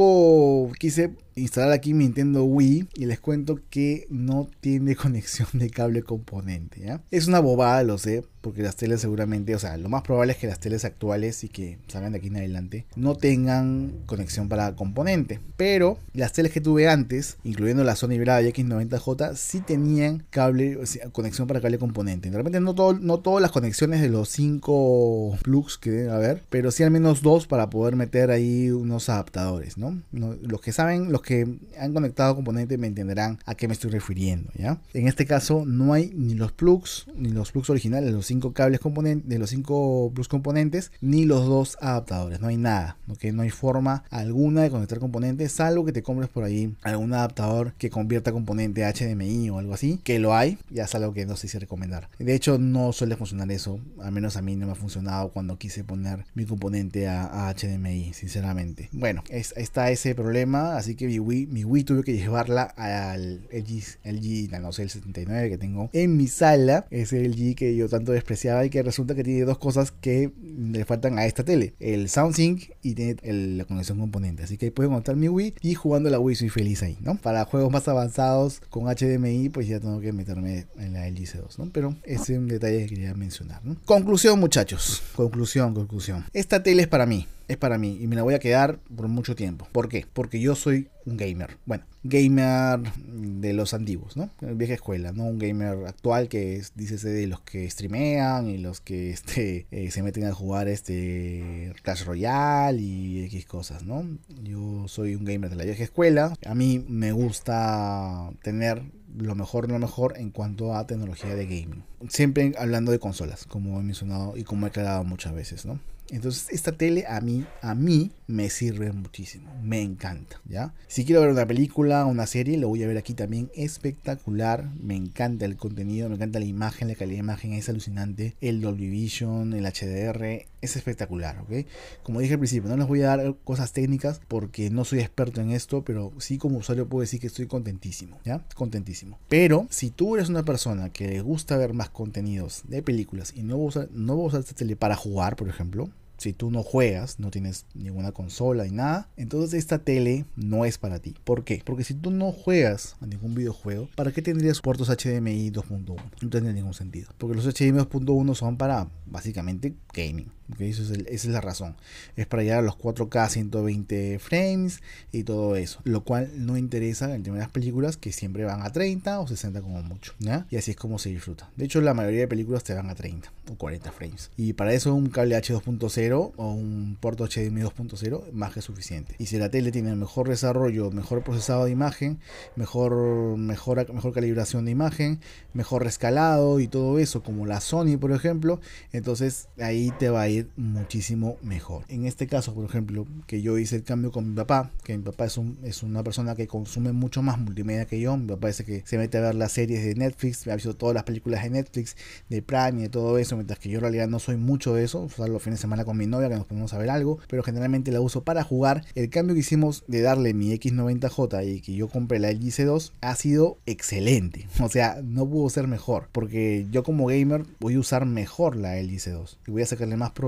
quise 0.80 1.12
instalar 1.36 1.72
aquí 1.72 1.94
mi 1.94 2.04
Nintendo 2.04 2.44
Wii 2.44 2.90
y 2.96 3.06
les 3.06 3.20
cuento 3.20 3.60
que 3.70 4.06
no 4.10 4.48
tiene 4.62 4.96
conexión 4.98 5.48
de 5.54 5.70
cable 5.70 6.04
componente. 6.04 7.00
Es 7.12 7.28
una 7.28 7.40
bobada, 7.40 7.84
lo 7.84 7.98
sé, 7.98 8.24
porque 8.42 8.62
las 8.62 8.76
teles 8.76 9.02
seguramente, 9.02 9.56
o 9.56 9.60
sea, 9.60 9.78
lo 9.78 9.90
más 9.90 10.04
probable 10.04 10.34
es 10.34 10.38
que 10.38 10.48
las 10.48 10.60
teles 10.60 10.86
actuales 10.86 11.44
y 11.44 11.50
que 11.50 11.80
salgan 11.88 12.12
de 12.12 12.18
aquí 12.18 12.28
en 12.28 12.38
adelante 12.38 12.86
no 12.96 13.16
tengan 13.16 13.94
conexión 14.06 14.50
para 14.50 14.76
componente. 14.76 15.40
Pero 15.56 15.98
las 16.14 16.34
teles 16.34 16.52
que 16.52 16.62
tuve 16.62 16.90
antes, 16.90 17.38
incluyendo 17.44 17.84
la 17.84 17.96
Sony 17.96 18.20
Bravia 18.20 18.52
X90J, 18.52 19.36
sí 19.36 19.62
tenían 19.62 20.26
cable, 20.30 20.78
conexión 21.14 21.48
para 21.48 21.62
cable 21.62 21.80
componente. 21.80 22.30
De 22.30 22.38
repente 22.38 22.60
no, 22.60 22.76
todo, 22.76 22.94
no 22.94 23.20
todas 23.20 23.42
las 23.42 23.52
conexiones 23.52 24.02
de 24.02 24.10
los 24.10 24.30
5 24.30 25.38
plugs 25.42 25.78
que 25.78 25.92
deben 25.92 26.12
haber, 26.12 26.44
pero 26.50 26.70
sí 26.72 26.84
al 26.84 26.92
menos 26.92 27.22
dos 27.22 27.48
para 27.48 27.70
poder 27.70 27.96
meter 27.96 28.30
ahí 28.30 28.72
unos 28.72 29.10
adaptadores, 29.10 29.78
¿no? 29.78 29.83
Los 30.12 30.62
que 30.62 30.72
saben, 30.72 31.12
los 31.12 31.22
que 31.22 31.58
han 31.80 31.94
conectado 31.94 32.36
componentes 32.36 32.78
me 32.80 32.88
entenderán 32.88 33.40
a 33.46 33.56
qué 33.56 33.68
me 33.68 33.74
estoy 33.74 33.92
refiriendo, 33.92 34.52
¿ya? 34.56 34.80
En 34.94 35.08
este 35.08 35.26
caso 35.26 35.64
no 35.66 35.94
hay 35.94 36.12
ni 36.16 36.36
los 36.36 36.52
plugs, 36.52 37.08
ni 37.16 37.30
los 37.30 37.52
plugs 37.52 37.70
originales, 37.70 38.14
los 38.14 38.26
cinco 38.26 38.54
cables 38.54 38.80
componentes, 38.80 39.30
de 39.30 39.40
los 39.40 39.50
cinco 39.50 40.12
plugs 40.14 40.28
componentes, 40.28 40.92
ni 41.02 41.26
los 41.26 41.46
dos 41.46 41.78
adaptadores, 41.82 42.40
no 42.40 42.48
hay 42.48 42.58
nada, 42.58 42.98
¿ok? 43.10 43.26
No 43.26 43.42
hay 43.42 43.50
forma 43.50 44.04
alguna 44.10 44.64
de 44.64 44.70
conectar 44.70 45.00
componentes, 45.00 45.52
salvo 45.52 45.86
que 45.86 45.92
te 45.92 46.04
compres 46.04 46.30
por 46.30 46.44
ahí 46.44 46.76
algún 46.84 47.14
adaptador 47.14 47.74
que 47.78 47.90
convierta 47.90 48.32
componente 48.32 48.86
a 48.86 48.94
HDMI 48.94 49.50
o 49.50 49.60
algo 49.60 49.74
así, 49.74 50.00
que 50.04 50.20
lo 50.20 50.36
hay, 50.36 50.58
ya 50.70 50.84
es 50.84 50.96
algo 50.96 51.14
que 51.14 51.26
no 51.26 51.36
sé 51.36 51.48
si 51.48 51.58
recomendar. 51.58 52.10
De 52.20 52.34
hecho, 52.34 52.58
no 52.58 52.94
suele 52.94 53.16
funcionar 53.16 53.52
eso, 53.52 53.80
al 54.02 54.12
menos 54.12 54.38
a 54.38 54.42
mí 54.42 54.56
no 54.56 54.66
me 54.66 54.74
ha 54.74 54.76
funcionado 54.76 55.30
cuando 55.30 55.58
quise 55.58 55.84
poner 55.84 56.26
mi 56.34 56.46
componente 56.46 57.08
a, 57.08 57.54
HDMI, 57.54 58.14
sinceramente. 58.14 58.90
Bueno, 58.92 59.24
está 59.74 59.90
ese 59.90 60.14
problema, 60.14 60.78
así 60.78 60.94
que 60.94 61.08
mi 61.08 61.18
Wii, 61.18 61.48
mi 61.48 61.66
Wii 61.66 61.84
tuve 61.84 62.04
que 62.04 62.16
llevarla 62.16 62.62
al 62.78 63.42
LG, 63.52 63.98
LG 64.04 64.62
no 64.62 64.72
sé, 64.72 64.84
el 64.84 64.92
79 64.92 65.50
que 65.50 65.58
tengo 65.58 65.90
en 65.94 66.16
mi 66.16 66.28
sala. 66.28 66.86
Es 66.92 67.12
el 67.12 67.32
LG 67.32 67.56
que 67.56 67.76
yo 67.76 67.90
tanto 67.90 68.12
despreciaba 68.12 68.64
y 68.66 68.70
que 68.70 68.84
resulta 68.84 69.16
que 69.16 69.24
tiene 69.24 69.46
dos 69.46 69.58
cosas 69.58 69.92
que 69.92 70.32
le 70.44 70.86
faltan 70.86 71.18
a 71.18 71.26
esta 71.26 71.44
tele. 71.44 71.74
El 71.80 72.08
SoundSync 72.08 72.70
y 72.84 72.94
tiene 72.94 73.16
la 73.24 73.66
conexión 73.66 73.98
componente. 73.98 74.44
Así 74.44 74.58
que 74.58 74.68
ahí 74.68 74.72
puedo 74.72 74.92
montar 74.92 75.16
mi 75.16 75.28
Wii 75.28 75.56
y 75.62 75.74
jugando 75.74 76.12
la 76.12 76.20
Wii 76.20 76.36
soy 76.36 76.50
feliz 76.50 76.84
ahí, 76.84 77.00
¿no? 77.02 77.16
Para 77.16 77.44
juegos 77.46 77.72
más 77.72 77.88
avanzados 77.88 78.62
con 78.70 78.84
HDMI 78.84 79.50
pues 79.50 79.68
ya 79.68 79.80
tengo 79.80 80.00
que 80.02 80.14
meterme 80.14 80.68
en 80.78 80.94
la 80.94 81.10
LG 81.10 81.22
C2, 81.22 81.58
¿no? 81.58 81.72
Pero 81.74 81.96
ese 82.04 82.34
es 82.34 82.40
un 82.40 82.48
detalle 82.48 82.84
que 82.84 82.90
quería 82.90 83.16
mencionar. 83.16 83.64
Conclusión 83.86 84.40
muchachos. 84.40 85.02
Conclusión, 85.16 85.74
conclusión. 85.74 86.26
Esta 86.32 86.62
tele 86.62 86.84
es 86.84 86.88
para 86.88 87.08
mí 87.08 87.26
es 87.48 87.58
para 87.58 87.78
mí 87.78 87.98
y 88.02 88.08
me 88.08 88.16
la 88.16 88.24
voy 88.24 88.34
a 88.34 88.40
quedar 88.40 88.80
por 88.96 89.08
mucho 89.08 89.36
tiempo. 89.36 89.63
¿Por 89.72 89.90
qué? 89.90 90.06
Porque 90.12 90.40
yo 90.40 90.56
soy 90.56 90.90
un 91.06 91.18
gamer. 91.18 91.58
Bueno, 91.66 91.86
gamer 92.04 92.80
de 92.98 93.54
los 93.54 93.74
antiguos, 93.74 94.18
¿no? 94.18 94.30
Vieja 94.42 94.74
escuela, 94.74 95.12
no 95.12 95.26
un 95.26 95.40
gamer 95.40 95.86
actual 95.88 96.28
que 96.28 96.56
es, 96.56 96.74
dícese 96.76 97.10
de 97.10 97.28
los 97.28 97.42
que 97.42 97.70
streamean 97.70 98.48
y 98.48 98.58
los 98.58 98.82
que 98.82 99.10
este, 99.12 99.68
eh, 99.72 99.92
se 99.92 100.04
meten 100.04 100.26
a 100.26 100.34
jugar 100.34 100.68
este 100.68 101.74
Clash 101.84 102.06
Royale 102.06 102.82
y 102.82 103.24
X 103.26 103.46
cosas, 103.46 103.84
¿no? 103.84 104.06
Yo 104.44 104.88
soy 104.88 105.16
un 105.16 105.26
gamer 105.26 105.50
de 105.50 105.56
la 105.56 105.66
vieja 105.66 105.84
escuela. 105.84 106.34
A 106.46 106.56
mí 106.56 106.84
me 106.88 107.12
gusta 107.12 108.32
tener 108.42 108.84
lo 109.16 109.36
mejor, 109.36 109.70
lo 109.70 109.80
mejor 109.80 110.18
en 110.18 110.32
cuanto 110.32 110.76
a 110.76 110.88
tecnología 110.88 111.36
de 111.36 111.46
gaming. 111.46 111.84
Siempre 112.10 112.54
hablando 112.58 112.92
de 112.92 113.00
consolas, 113.00 113.46
como 113.46 113.80
he 113.80 113.84
mencionado 113.84 114.36
y 114.36 114.44
como 114.44 114.66
he 114.66 114.70
aclarado 114.70 115.04
muchas 115.04 115.34
veces, 115.34 115.66
¿no? 115.66 115.80
Entonces 116.10 116.48
esta 116.52 116.74
tele 116.74 117.06
a 117.08 117.22
mí, 117.22 117.46
a 117.62 117.76
mí 117.76 118.12
me 118.28 118.50
sirve 118.50 118.92
muchísimo, 118.92 119.54
me 119.62 119.82
encanta, 119.82 120.42
¿ya? 120.46 120.74
Si 120.88 121.06
quiero 121.06 121.22
ver 121.22 121.32
una 121.32 121.46
película, 121.46 122.06
una 122.06 122.28
serie, 122.28 122.58
lo 122.58 122.68
voy 122.68 122.84
a 122.84 122.88
ver 122.88 122.98
aquí 122.98 123.14
también 123.14 123.50
espectacular, 123.56 124.70
me 124.80 124.96
encanta 124.96 125.46
el 125.46 125.56
contenido, 125.56 126.10
me 126.10 126.16
encanta 126.16 126.40
la 126.40 126.46
imagen, 126.46 126.88
la 126.88 126.96
calidad 126.96 127.18
de 127.18 127.24
imagen 127.24 127.54
es 127.54 127.70
alucinante, 127.70 128.36
el 128.42 128.62
Dolby 128.62 128.90
Vision, 128.90 129.54
el 129.54 129.66
HDR, 129.66 130.46
es 130.64 130.76
espectacular, 130.76 131.40
¿ok? 131.40 131.68
Como 132.04 132.20
dije 132.20 132.34
al 132.34 132.40
principio, 132.40 132.70
no 132.70 132.78
les 132.78 132.88
voy 132.88 133.02
a 133.02 133.16
dar 133.16 133.36
cosas 133.44 133.74
técnicas 133.74 134.22
porque 134.28 134.70
no 134.70 134.86
soy 134.86 135.00
experto 135.00 135.42
en 135.42 135.52
esto, 135.52 135.84
pero 135.84 136.12
sí 136.20 136.38
como 136.38 136.60
usuario 136.60 136.88
puedo 136.88 137.02
decir 137.02 137.20
que 137.20 137.28
estoy 137.28 137.48
contentísimo, 137.48 138.20
¿ya? 138.24 138.46
Contentísimo. 138.56 139.20
Pero 139.28 139.68
si 139.70 139.90
tú 139.90 140.16
eres 140.16 140.30
una 140.30 140.44
persona 140.44 140.92
que 140.92 141.08
le 141.08 141.22
gusta 141.22 141.58
ver 141.58 141.74
más 141.74 141.90
contenidos 141.90 142.64
de 142.68 142.82
películas 142.82 143.34
y 143.36 143.44
no 143.44 143.58
vas 143.58 143.78
a 143.78 143.80
usar, 143.82 143.92
no 143.92 144.28
esta 144.28 144.56
tele 144.56 144.76
para 144.76 144.96
jugar, 144.96 145.36
por 145.36 145.50
ejemplo, 145.50 145.90
si 146.18 146.32
tú 146.32 146.52
no 146.52 146.64
juegas, 146.64 147.20
no 147.20 147.32
tienes 147.32 147.66
ninguna 147.74 148.12
consola 148.12 148.64
ni 148.64 148.72
nada, 148.72 149.10
entonces 149.18 149.54
esta 149.56 149.80
tele 149.80 150.26
no 150.36 150.64
es 150.64 150.78
para 150.78 151.00
ti. 151.00 151.16
¿Por 151.24 151.44
qué? 151.44 151.62
Porque 151.66 151.84
si 151.84 151.94
tú 151.94 152.12
no 152.12 152.32
juegas 152.32 152.96
a 153.02 153.08
ningún 153.08 153.36
videojuego, 153.36 153.90
¿para 153.96 154.12
qué 154.12 154.22
tendrías 154.22 154.62
puertos 154.62 154.88
HDMI 154.88 155.52
2.1? 155.52 155.98
No 156.22 156.30
tendría 156.30 156.54
ningún 156.54 156.74
sentido. 156.74 157.10
Porque 157.18 157.36
los 157.36 157.46
HDMI 157.46 157.82
2.1 157.82 158.36
son 158.36 158.58
para 158.58 158.88
básicamente 159.06 159.74
gaming. 159.94 160.32
Esa 160.60 160.94
es 161.08 161.26
la 161.26 161.42
razón. 161.42 161.76
Es 162.16 162.28
para 162.28 162.44
llegar 162.44 162.60
a 162.60 162.62
los 162.62 162.78
4K 162.78 163.30
120 163.30 164.20
frames 164.20 164.82
y 165.12 165.24
todo 165.24 165.56
eso. 165.56 165.80
Lo 165.84 166.04
cual 166.04 166.32
no 166.36 166.58
interesa 166.58 167.06
en 167.06 167.12
el 167.12 167.24
tema 167.24 167.38
de 167.38 167.44
las 167.44 167.52
películas 167.52 167.98
que 167.98 168.12
siempre 168.12 168.44
van 168.46 168.62
a 168.62 168.72
30 168.72 169.20
o 169.20 169.28
60 169.28 169.62
como 169.62 169.82
mucho. 169.84 170.14
Y 170.50 170.58
así 170.58 170.72
es 170.72 170.78
como 170.78 171.00
se 171.00 171.10
disfruta. 171.10 171.50
De 171.56 171.66
hecho, 171.66 171.82
la 171.82 171.94
mayoría 171.94 172.22
de 172.22 172.28
películas 172.28 172.64
te 172.64 172.74
van 172.74 172.90
a 172.90 172.96
30 172.96 173.32
o 173.52 173.56
40 173.56 173.92
frames. 173.92 174.32
Y 174.38 174.54
para 174.54 174.74
eso 174.74 174.94
un 174.94 175.10
cable 175.10 175.38
H2.0 175.38 176.34
o 176.36 176.52
un 176.52 176.98
puerto 177.00 177.26
HDMI 177.26 177.62
2.0 177.62 178.32
más 178.32 178.54
que 178.54 178.62
suficiente. 178.62 179.16
Y 179.18 179.28
si 179.28 179.38
la 179.38 179.50
tele 179.50 179.72
tiene 179.72 179.96
mejor 179.96 180.30
desarrollo, 180.30 180.92
mejor 180.92 181.24
procesado 181.24 181.66
de 181.66 181.72
imagen, 181.72 182.20
mejor, 182.56 183.38
mejor, 183.38 183.92
mejor 183.94 184.14
calibración 184.14 184.66
de 184.66 184.72
imagen, 184.72 185.20
mejor 185.54 185.84
rescalado 185.84 186.60
y 186.60 186.68
todo 186.68 187.00
eso, 187.00 187.24
como 187.24 187.46
la 187.46 187.62
Sony 187.62 187.98
por 188.00 188.12
ejemplo, 188.12 188.60
entonces 188.92 189.48
ahí 189.60 189.92
te 190.00 190.10
va 190.10 190.22
a 190.22 190.30
ir 190.30 190.33
muchísimo 190.56 191.38
mejor. 191.42 191.86
En 191.90 192.06
este 192.06 192.28
caso, 192.28 192.54
por 192.54 192.66
ejemplo, 192.66 193.06
que 193.28 193.42
yo 193.42 193.58
hice 193.58 193.76
el 193.76 193.84
cambio 193.84 194.12
con 194.12 194.30
mi 194.30 194.36
papá, 194.36 194.72
que 194.84 194.98
mi 194.98 195.04
papá 195.04 195.26
es, 195.26 195.38
un, 195.38 195.58
es 195.64 195.84
una 195.84 196.04
persona 196.04 196.36
que 196.36 196.48
consume 196.48 196.92
mucho 196.92 197.22
más 197.22 197.40
multimedia 197.40 197.86
que 197.86 198.00
yo, 198.00 198.16
mi 198.18 198.28
papá 198.28 198.48
dice 198.48 198.66
que 198.66 198.84
se 198.86 198.98
mete 198.98 199.18
a 199.18 199.22
ver 199.22 199.36
las 199.36 199.52
series 199.52 199.84
de 199.84 199.96
Netflix, 199.96 200.48
ha 200.48 200.56
visto 200.56 200.76
todas 200.76 200.96
las 200.96 201.04
películas 201.04 201.44
de 201.44 201.50
Netflix, 201.50 201.96
de 202.30 202.42
Prime 202.42 202.80
y 202.80 202.82
de 202.84 202.90
todo 202.90 203.18
eso, 203.18 203.36
mientras 203.36 203.60
que 203.60 203.70
yo 203.70 203.78
en 203.78 203.82
realidad 203.82 204.08
no 204.08 204.20
soy 204.20 204.38
mucho 204.38 204.74
de 204.74 204.84
eso, 204.84 205.08
o 205.18 205.28
los 205.28 205.42
fines 205.42 205.60
de 205.60 205.62
semana 205.62 205.86
con 205.86 205.98
mi 205.98 206.08
novia 206.08 206.30
que 206.30 206.36
nos 206.36 206.46
ponemos 206.46 206.74
a 206.74 206.78
ver 206.78 206.90
algo, 206.90 207.20
pero 207.28 207.44
generalmente 207.44 207.92
la 207.92 208.02
uso 208.02 208.24
para 208.24 208.44
jugar. 208.44 208.86
El 208.96 209.10
cambio 209.10 209.34
que 209.34 209.42
hicimos 209.42 209.84
de 209.88 210.02
darle 210.02 210.34
mi 210.34 210.54
X90J 210.54 211.46
y 211.48 211.62
que 211.62 211.76
yo 211.76 211.88
compré 211.88 212.20
la 212.20 212.32
LG 212.32 212.44
C2 212.44 212.92
ha 213.02 213.16
sido 213.16 213.58
excelente, 213.66 214.48
o 214.60 214.70
sea, 214.70 215.02
no 215.04 215.28
pudo 215.28 215.50
ser 215.50 215.68
mejor, 215.68 216.10
porque 216.12 216.68
yo 216.72 216.84
como 216.84 217.08
gamer 217.08 217.46
voy 217.60 217.76
a 217.76 217.80
usar 217.80 218.06
mejor 218.06 218.56
la 218.56 218.80
LG 218.82 219.00
C2 219.00 219.38
y 219.48 219.52
voy 219.52 219.62
a 219.62 219.66
sacarle 219.66 219.98
más 219.98 220.12
provecho 220.12 220.23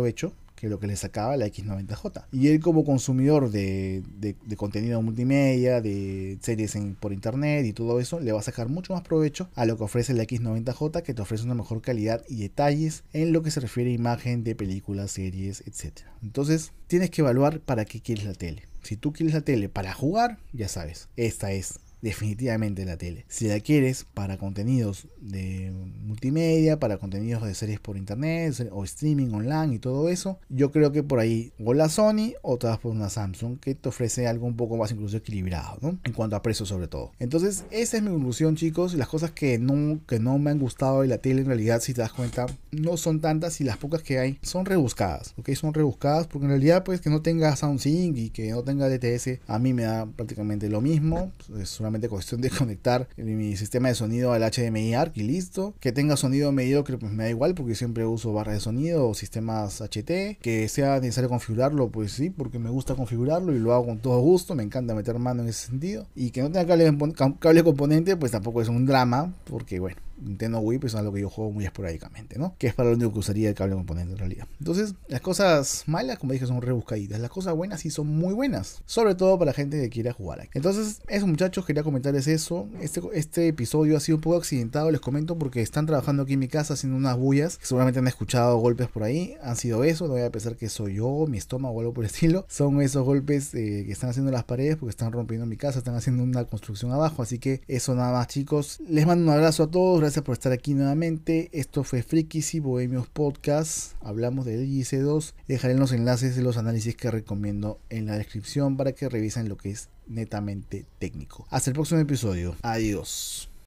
que 0.55 0.69
lo 0.69 0.79
que 0.79 0.87
le 0.87 0.95
sacaba 0.95 1.37
la 1.37 1.47
X90J. 1.47 2.25
Y 2.31 2.47
él 2.47 2.59
como 2.59 2.85
consumidor 2.85 3.51
de, 3.51 4.03
de, 4.17 4.55
contenido 4.55 5.01
multimedia, 5.01 5.81
de 5.81 6.37
series 6.41 6.75
en, 6.75 6.95
por 6.95 7.13
internet 7.13 7.65
y 7.65 7.73
todo 7.73 7.99
eso, 7.99 8.19
le 8.19 8.31
va 8.31 8.39
a 8.39 8.43
sacar 8.43 8.69
mucho 8.69 8.93
más 8.93 9.03
provecho 9.03 9.49
a 9.55 9.65
lo 9.65 9.77
que 9.77 9.83
ofrece 9.83 10.13
la 10.13 10.23
X90J, 10.23 11.03
que 11.03 11.13
te 11.13 11.21
ofrece 11.21 11.43
una 11.43 11.55
mejor 11.55 11.81
calidad 11.81 12.23
y 12.29 12.37
detalles 12.37 13.03
en 13.13 13.33
lo 13.33 13.43
que 13.43 13.51
se 13.51 13.59
refiere 13.59 13.91
a 13.91 13.93
imagen 13.93 14.43
de 14.43 14.55
películas, 14.55 15.11
series, 15.11 15.61
etc. 15.67 15.99
Entonces, 16.23 16.71
tienes 16.87 17.09
que 17.09 17.21
evaluar 17.21 17.59
para 17.59 17.85
qué 17.85 17.99
quieres 17.99 18.25
la 18.25 18.33
tele. 18.33 18.63
Si 18.81 18.97
tú 18.97 19.11
quieres 19.11 19.33
la 19.33 19.41
tele 19.41 19.67
para 19.67 19.93
jugar, 19.93 20.37
ya 20.53 20.67
sabes, 20.67 21.09
esta 21.15 21.51
es 21.51 21.79
definitivamente 22.05 22.85
la 22.85 22.97
tele. 22.97 23.25
Si 23.27 23.47
la 23.47 23.59
quieres 23.59 24.05
para 24.13 24.37
contenidos 24.37 25.07
de 25.19 25.73
multimedia, 26.05 26.79
para 26.79 26.99
contenidos 26.99 27.43
de 27.43 27.55
series 27.55 27.79
por 27.79 27.97
internet 27.97 28.69
o 28.71 28.83
streaming 28.83 29.33
online 29.33 29.73
y 29.73 29.79
todo 29.79 30.07
eso, 30.09 30.39
yo 30.49 30.71
creo 30.71 30.91
que 30.91 31.01
por 31.01 31.17
ahí 31.17 31.51
o 31.63 31.73
la 31.73 31.89
Sony 31.89 32.33
o 32.43 32.57
te 32.57 32.67
por 32.77 32.91
una 32.91 33.09
Samsung 33.09 33.59
que 33.59 33.73
te 33.73 33.89
ofrece 33.89 34.27
algo 34.27 34.45
un 34.45 34.55
poco 34.55 34.77
más 34.77 34.91
incluso 34.91 35.17
equilibrado, 35.17 35.79
¿no? 35.81 35.97
En 36.03 36.13
cuanto 36.13 36.35
a 36.35 36.43
precio 36.43 36.65
sobre 36.65 36.87
todo. 36.87 37.11
Entonces, 37.19 37.65
esa 37.71 37.97
es 37.97 38.03
mi 38.03 38.09
conclusión, 38.09 38.55
chicos. 38.55 38.93
Las 38.93 39.07
cosas 39.07 39.31
que 39.31 39.57
no, 39.57 39.99
que 40.07 40.19
no 40.19 40.37
me 40.37 40.51
han 40.51 40.59
gustado 40.59 41.01
de 41.01 41.07
la 41.07 41.17
tele 41.17 41.41
en 41.41 41.47
realidad, 41.47 41.79
si 41.81 41.95
te 41.95 42.01
das 42.01 42.13
cuenta, 42.13 42.45
no 42.71 42.97
son 42.97 43.19
tantas 43.19 43.61
y 43.61 43.63
las 43.63 43.77
pocas 43.77 44.03
que 44.03 44.19
hay 44.19 44.37
son 44.43 44.65
rebuscadas, 44.65 45.33
¿ok? 45.37 45.53
Son 45.53 45.73
rebuscadas 45.73 46.27
porque 46.27 46.45
en 46.45 46.51
realidad, 46.51 46.83
pues 46.83 47.01
que 47.01 47.09
no 47.09 47.23
tenga 47.23 47.55
SoundSync 47.55 48.15
y 48.17 48.29
que 48.29 48.51
no 48.51 48.63
tenga 48.63 48.89
DTS, 48.89 49.39
a 49.47 49.57
mí 49.57 49.73
me 49.73 49.83
da 49.83 50.05
prácticamente 50.05 50.69
lo 50.69 50.81
mismo. 50.81 51.31
Es 51.59 51.69
solamente 51.69 51.94
cuestión 52.09 52.41
de 52.41 52.49
conectar 52.49 53.07
mi 53.17 53.55
sistema 53.57 53.89
de 53.89 53.95
sonido 53.95 54.33
al 54.33 54.43
HDMI 54.43 54.93
ARC 54.93 55.17
y 55.17 55.23
listo. 55.23 55.75
Que 55.79 55.91
tenga 55.91 56.17
sonido 56.17 56.51
mediocre, 56.51 56.97
pues 56.97 57.11
me 57.11 57.23
da 57.23 57.29
igual 57.29 57.55
porque 57.55 57.75
siempre 57.75 58.05
uso 58.05 58.33
barras 58.33 58.55
de 58.55 58.61
sonido 58.61 59.07
o 59.07 59.13
sistemas 59.13 59.81
HT. 59.81 60.39
Que 60.41 60.67
sea 60.69 60.99
necesario 60.99 61.29
configurarlo, 61.29 61.89
pues 61.89 62.11
sí, 62.11 62.29
porque 62.29 62.59
me 62.59 62.69
gusta 62.69 62.95
configurarlo 62.95 63.55
y 63.55 63.59
lo 63.59 63.73
hago 63.73 63.85
con 63.85 63.99
todo 63.99 64.19
gusto. 64.19 64.55
Me 64.55 64.63
encanta 64.63 64.95
meter 64.95 65.19
mano 65.19 65.43
en 65.43 65.49
ese 65.49 65.67
sentido. 65.67 66.07
Y 66.15 66.31
que 66.31 66.41
no 66.41 66.51
tenga 66.51 66.67
cable, 66.67 66.97
cable 67.39 67.63
componente, 67.63 68.15
pues 68.17 68.31
tampoco 68.31 68.61
es 68.61 68.69
un 68.69 68.85
drama, 68.85 69.33
porque 69.45 69.79
bueno, 69.79 69.97
Nintendo 70.17 70.59
Wii 70.59 70.79
pues 70.79 70.93
es 70.93 70.99
algo 70.99 71.13
que 71.13 71.21
yo 71.21 71.29
juego 71.29 71.51
muy 71.51 71.65
esporádicamente, 71.65 72.37
¿no? 72.37 72.55
Que 72.57 72.67
es 72.67 72.73
para 72.73 72.89
lo 72.89 72.95
único 72.95 73.13
que 73.13 73.19
usaría 73.19 73.49
el 73.49 73.55
cable 73.55 73.75
componente 73.75 74.13
en 74.13 74.17
realidad. 74.17 74.47
Entonces, 74.59 74.95
las 75.07 75.21
cosas 75.21 75.83
malas, 75.87 76.19
como 76.19 76.33
dije, 76.33 76.45
son 76.45 76.61
rebuscaditas. 76.61 77.19
Las 77.19 77.29
cosas 77.29 77.55
buenas 77.55 77.81
sí 77.81 77.89
son 77.89 78.07
muy 78.07 78.33
buenas. 78.33 78.81
Sobre 78.85 79.15
todo 79.15 79.37
para 79.39 79.53
gente 79.53 79.81
que 79.81 79.89
quiera 79.89 80.13
jugar. 80.13 80.47
Entonces, 80.53 81.01
eso 81.07 81.27
muchachos, 81.27 81.65
quería 81.65 81.83
comentarles 81.83 82.27
eso. 82.27 82.67
Este, 82.81 83.01
este 83.13 83.47
episodio 83.47 83.97
ha 83.97 83.99
sido 83.99 84.17
un 84.17 84.21
poco 84.21 84.37
accidentado, 84.37 84.91
les 84.91 85.01
comento, 85.01 85.37
porque 85.37 85.61
están 85.61 85.85
trabajando 85.85 86.23
aquí 86.23 86.33
en 86.33 86.39
mi 86.39 86.47
casa 86.47 86.73
haciendo 86.73 86.97
unas 86.97 87.17
bullas. 87.17 87.59
Seguramente 87.61 87.99
han 87.99 88.07
escuchado 88.07 88.57
golpes 88.57 88.87
por 88.87 89.03
ahí. 89.03 89.35
Han 89.41 89.55
sido 89.55 89.83
eso, 89.83 90.07
no 90.07 90.13
voy 90.13 90.21
a 90.21 90.31
pensar 90.31 90.55
que 90.55 90.69
soy 90.69 90.95
yo, 90.95 91.25
mi 91.27 91.37
estómago 91.37 91.75
o 91.75 91.79
algo 91.79 91.93
por 91.93 92.03
el 92.03 92.09
estilo. 92.11 92.45
Son 92.49 92.81
esos 92.81 93.03
golpes 93.03 93.53
eh, 93.53 93.83
que 93.85 93.91
están 93.91 94.09
haciendo 94.09 94.31
las 94.31 94.43
paredes 94.43 94.77
porque 94.77 94.91
están 94.91 95.11
rompiendo 95.11 95.45
mi 95.45 95.57
casa, 95.57 95.79
están 95.79 95.95
haciendo 95.95 96.23
una 96.23 96.45
construcción 96.45 96.91
abajo. 96.91 97.21
Así 97.21 97.39
que 97.39 97.61
eso 97.67 97.95
nada 97.95 98.11
más 98.11 98.27
chicos. 98.27 98.79
Les 98.87 99.05
mando 99.05 99.23
un 99.25 99.37
abrazo 99.37 99.63
a 99.63 99.71
todos 99.71 100.01
gracias 100.05 100.23
por 100.23 100.33
estar 100.33 100.51
aquí 100.51 100.75
nuevamente. 100.75 101.49
Esto 101.51 101.83
fue 101.83 102.03
Frikis 102.03 102.53
y 102.53 102.59
Bohemios 102.59 103.07
Podcast. 103.07 103.93
Hablamos 104.01 104.45
del 104.45 104.67
IC2. 104.67 105.33
Dejaré 105.47 105.73
los 105.73 105.93
enlaces 105.93 106.35
de 106.35 106.43
los 106.43 106.57
análisis 106.57 106.95
que 106.95 107.09
recomiendo 107.09 107.79
en 107.89 108.05
la 108.05 108.15
descripción 108.15 108.77
para 108.77 108.91
que 108.91 109.09
revisen 109.09 109.49
lo 109.49 109.57
que 109.57 109.71
es 109.71 109.89
netamente 110.05 110.85
técnico. 110.99 111.47
Hasta 111.49 111.71
el 111.71 111.73
próximo 111.73 112.01
episodio. 112.01 112.55
Adiós. 112.61 113.49